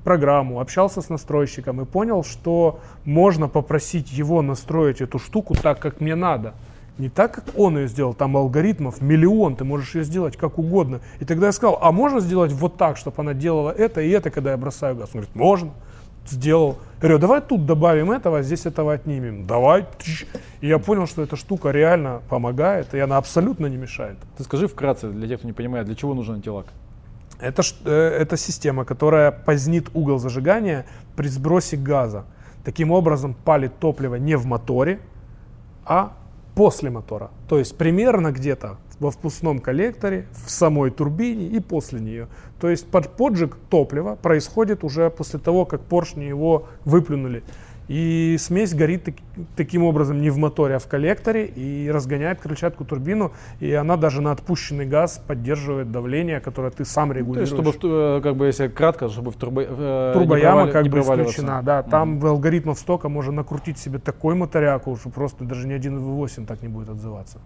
[0.03, 6.01] программу, общался с настройщиком и понял, что можно попросить его настроить эту штуку так, как
[6.01, 6.53] мне надо.
[7.01, 11.01] Не так, как он ее сделал, там алгоритмов миллион, ты можешь ее сделать как угодно.
[11.19, 14.29] И тогда я сказал, а можно сделать вот так, чтобы она делала это и это,
[14.29, 15.09] когда я бросаю газ?
[15.15, 15.71] Он говорит, можно.
[16.27, 16.77] Сделал.
[16.97, 19.47] Я говорю, давай тут добавим этого, а здесь этого отнимем.
[19.47, 19.87] Давай.
[20.61, 24.17] И я понял, что эта штука реально помогает, и она абсолютно не мешает.
[24.37, 26.67] Ты скажи вкратце, для тех, кто не понимает, для чего нужен антилак?
[27.39, 30.85] Это, э, это система, которая позднит угол зажигания
[31.15, 32.25] при сбросе газа.
[32.63, 34.99] Таким образом, палит топливо не в моторе,
[35.83, 36.13] а
[36.61, 37.31] после мотора.
[37.49, 42.27] То есть примерно где-то во впускном коллекторе, в самой турбине и после нее.
[42.59, 47.41] То есть под поджиг топлива происходит уже после того, как поршни его выплюнули.
[47.87, 49.15] И смесь горит так-
[49.57, 53.33] таким образом не в моторе, а в коллекторе и разгоняет крыльчатку турбину.
[53.59, 57.49] И она даже на отпущенный газ поддерживает давление, которое ты сам Ну, То регулируешь.
[57.51, 60.83] есть, чтобы, э, как бы, если кратко, чтобы в турбо, э, не Турбояма провали- как
[60.83, 61.83] не бы исключена, да.
[61.83, 66.45] Там в алгоритмах стока можно накрутить себе такой моторяку, что просто даже ни один V8
[66.45, 67.39] так не будет отзываться.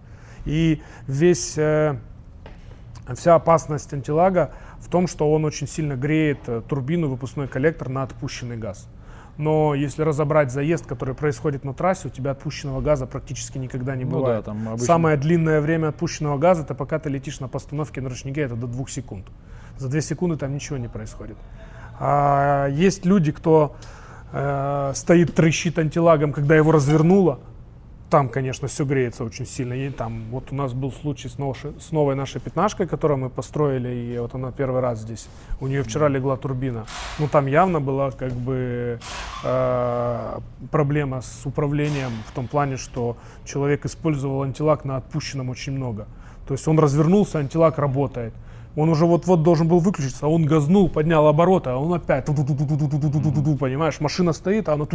[0.44, 1.96] И весь, э,
[3.14, 8.04] вся опасность антилага в том, что он очень сильно греет э, турбину, выпускной коллектор на
[8.04, 8.88] отпущенный газ.
[9.38, 14.04] Но если разобрать заезд, который происходит на трассе, у тебя отпущенного газа практически никогда не
[14.04, 14.44] Ну да, бывает.
[14.46, 18.40] там обычно- Самое длинное время отпущенного газа, это пока ты летишь на постановке на ручнике,
[18.42, 19.26] это до двух секунд.
[19.76, 21.36] За две секунды там ничего не происходит.
[22.00, 23.76] А есть люди, кто
[24.32, 27.40] э, стоит, трещит антилагом, когда его развернуло.
[28.08, 29.72] Там, конечно, все греется очень сильно.
[29.72, 33.30] И там, вот у нас был случай с, новши- с новой нашей пятнашкой, которую мы
[33.30, 35.26] построили, и вот она первый раз здесь.
[35.60, 36.86] У нее вчера легла турбина.
[37.18, 39.00] Ну, там явно была как бы
[39.42, 40.38] э,
[40.70, 46.06] проблема с управлением в том плане, что человек использовал антилак на отпущенном очень много.
[46.46, 48.32] То есть он развернулся, антилак работает.
[48.76, 54.00] Он уже вот-вот должен был выключиться, а он газнул, поднял обороты, а он опять, понимаешь,
[54.00, 54.86] машина стоит, а она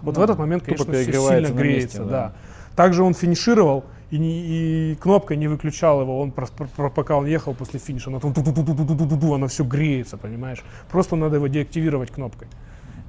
[0.00, 2.04] Вот в этот момент, конечно, все сильно греется.
[2.04, 2.32] Да.
[2.74, 7.26] Также он финишировал, и, не, и кнопка не выключал его, он про, про, пока он
[7.26, 10.16] ехал после финиша, она, ту -ту -ту -ту -ту -ту -ту -ту, она все греется,
[10.16, 10.64] понимаешь?
[10.90, 12.48] Просто надо его деактивировать кнопкой.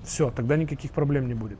[0.04, 1.60] Все, тогда никаких проблем не будет.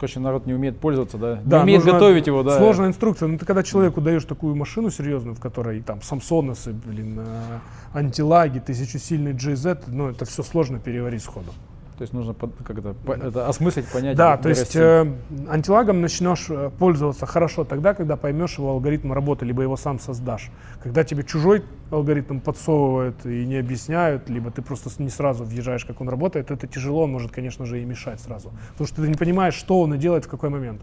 [0.00, 1.40] Короче, народ не умеет пользоваться, да?
[1.44, 2.56] Да, не умеет готовить его, да?
[2.56, 3.28] Сложная инструкция.
[3.28, 7.58] Ну, ты когда человеку даешь такую машину серьезную, в которой там Самсоносы, блин, э,
[7.92, 11.52] антилаги, тысячусильный GZ, ну, это все сложно переварить сходу.
[12.00, 14.16] То есть нужно под- как это, по- это осмыслить, понять.
[14.16, 15.12] Да, то есть э,
[15.50, 20.50] антилагом начнешь э, пользоваться хорошо тогда, когда поймешь его алгоритм работы, либо его сам создашь.
[20.82, 26.00] Когда тебе чужой алгоритм подсовывают и не объясняют, либо ты просто не сразу въезжаешь, как
[26.00, 28.50] он работает, это тяжело, он может, конечно же, и мешать сразу.
[28.72, 30.80] Потому что ты не понимаешь, что он и делает в какой момент.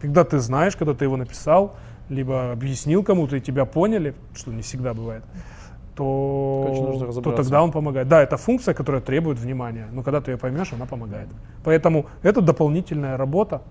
[0.00, 1.76] Когда ты знаешь, когда ты его написал,
[2.08, 5.22] либо объяснил кому-то и тебя поняли, что не всегда бывает,
[6.04, 8.08] Короче, нужно то, то тогда он помогает.
[8.08, 11.28] Да, это функция, которая требует внимания, но когда ты ее поймешь, она помогает.
[11.64, 13.62] Поэтому это дополнительная работа.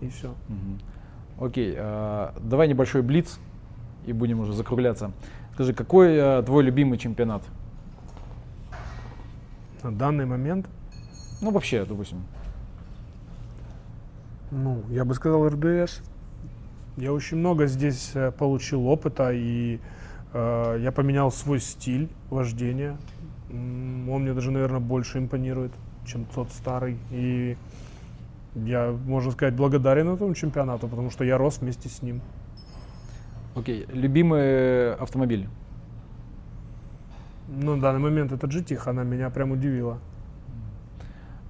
[0.00, 0.34] И все.
[1.40, 3.38] Окей, а, давай небольшой блиц
[4.06, 5.12] и будем уже закругляться.
[5.54, 7.42] Скажи, какой а, твой любимый чемпионат?
[9.82, 10.66] На данный момент,
[11.40, 12.24] Ну, вообще, допустим.
[14.50, 16.00] ну, я бы сказал РДС.
[16.96, 19.78] Я очень много здесь э, получил опыта, и э,
[20.34, 22.96] я поменял свой стиль вождения.
[23.50, 25.72] Он мне даже, наверное, больше импонирует,
[26.04, 26.98] чем тот старый.
[27.10, 27.56] И
[28.54, 32.20] я, можно сказать, благодарен этому чемпионату, потому что я рос вместе с ним.
[33.54, 35.48] Окей, любимый автомобиль?
[37.48, 39.98] Ну, на данный момент это GT, она меня прям удивила.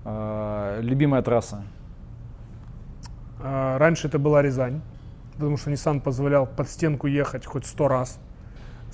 [0.04, 1.62] А, любимая трасса?
[3.40, 4.82] А, Раньше это была Рязань,
[5.34, 8.20] потому что Nissan позволял под стенку ехать хоть сто раз.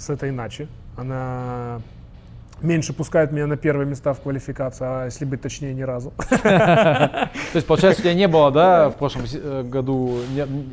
[0.01, 0.67] С это иначе.
[0.97, 1.83] Она
[2.63, 6.13] меньше пускают меня на первые места в квалификации, а если быть точнее, ни разу.
[6.29, 10.19] То есть, получается, у тебя не было, да, в прошлом э, году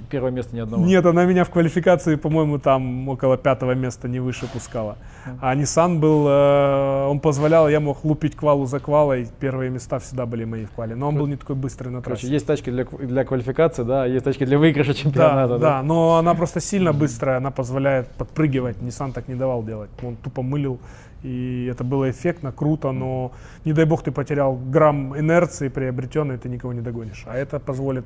[0.09, 0.85] первого места ни одного?
[0.85, 4.97] Нет, она меня в квалификации, по-моему, там около пятого места не выше пускала.
[5.41, 10.25] А Nissan был, э, он позволял, я мог лупить квалу за квалой, первые места всегда
[10.25, 12.21] были мои в квале, но он был не такой быстрый на трассе.
[12.21, 15.57] Короче, есть тачки для, для квалификации, да, есть тачки для выигрыша чемпионата.
[15.57, 19.89] Да, да, но она просто сильно быстрая, она позволяет подпрыгивать, Nissan так не давал делать,
[20.01, 20.79] он тупо мылил
[21.28, 23.32] и это было эффектно, круто, но
[23.65, 27.23] не дай бог ты потерял грамм инерции приобретенной, ты никого не догонишь.
[27.28, 28.05] А это позволит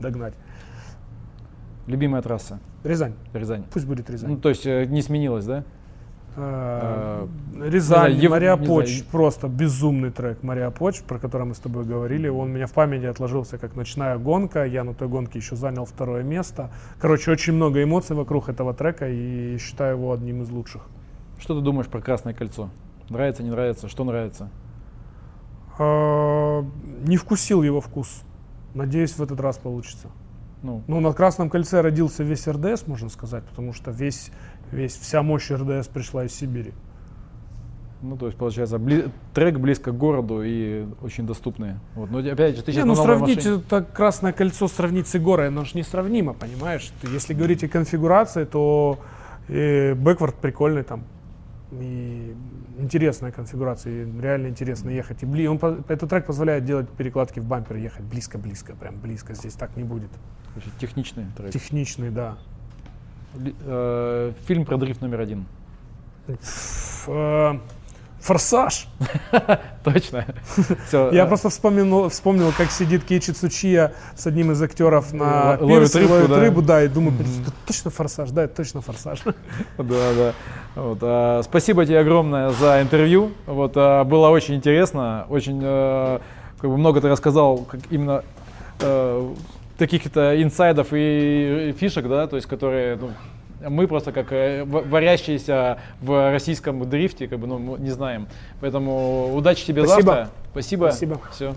[0.00, 0.34] догнать.
[1.86, 2.60] Любимая трасса?
[2.84, 3.14] Рязань.
[3.32, 3.64] Рязань.
[3.72, 4.30] Пусть будет Рязань.
[4.30, 5.64] Ну, то есть э, не сменилось, да?
[6.34, 7.28] А,
[7.60, 12.28] Рязань, знаю, Мариапоч, просто безумный трек Мариапоч, про который мы с тобой говорили.
[12.28, 14.64] Он у меня в памяти отложился как ночная гонка.
[14.64, 16.70] Я на той гонке еще занял второе место.
[17.00, 20.82] Короче, очень много эмоций вокруг этого трека и считаю его одним из лучших.
[21.42, 22.70] Что ты думаешь про Красное кольцо?
[23.08, 23.88] Нравится, не нравится?
[23.88, 24.48] Что нравится?
[25.76, 26.64] А,
[27.04, 28.22] не вкусил его вкус.
[28.74, 30.06] Надеюсь, в этот раз получится.
[30.62, 30.84] Ну.
[30.86, 34.30] ну, на Красном кольце родился весь РДС, можно сказать, потому что весь,
[34.70, 36.72] весь, вся мощь РДС пришла из Сибири.
[38.02, 39.08] Ну, то есть, получается, бли...
[39.34, 41.74] трек близко к городу и очень доступный.
[41.96, 42.08] Вот.
[42.12, 45.64] Но опять же, ты сейчас не, ну, сравнить это Красное кольцо сравнить с Игорой, оно
[45.64, 46.92] же несравнимо, понимаешь?
[47.00, 49.00] Ты, если говорить о конфигурации, то
[49.48, 51.02] и бэквард прикольный там,
[51.72, 52.36] и
[52.78, 55.22] интересная конфигурация, и реально интересно ехать.
[55.22, 55.58] И бли, он,
[55.88, 60.10] этот трек позволяет делать перекладки в бампер, ехать близко-близко, прям близко, здесь так не будет.
[60.78, 61.52] Техничный трек.
[61.52, 62.36] Техничный, да.
[63.34, 65.46] Э, фильм про дрифт номер один.
[67.06, 67.58] Э,
[68.22, 68.86] Форсаж.
[69.84, 70.24] Точно.
[71.12, 76.30] Я просто вспомнил, вспомнил, как сидит Кейчи Цучия с одним из актеров на пирсе, ловит
[76.30, 77.14] рыбу, да, и думаю,
[77.66, 79.20] точно Форсаж, да, это точно Форсаж.
[79.76, 80.32] Да, да.
[80.76, 83.32] Вот, а, спасибо тебе огромное за интервью.
[83.46, 86.20] Вот, а, было очень интересно, очень а,
[86.60, 88.22] как бы много ты рассказал, как именно
[88.80, 89.34] а,
[89.78, 93.10] таких-то инсайдов и фишек, да, то есть которые ну,
[93.68, 98.28] мы просто как э, варящиеся в российском дрифте, как бы, ну, не знаем.
[98.60, 100.12] Поэтому удачи тебе Спасибо.
[100.12, 100.30] завтра.
[100.52, 100.84] Спасибо.
[100.86, 101.20] Спасибо.
[101.32, 101.54] Все.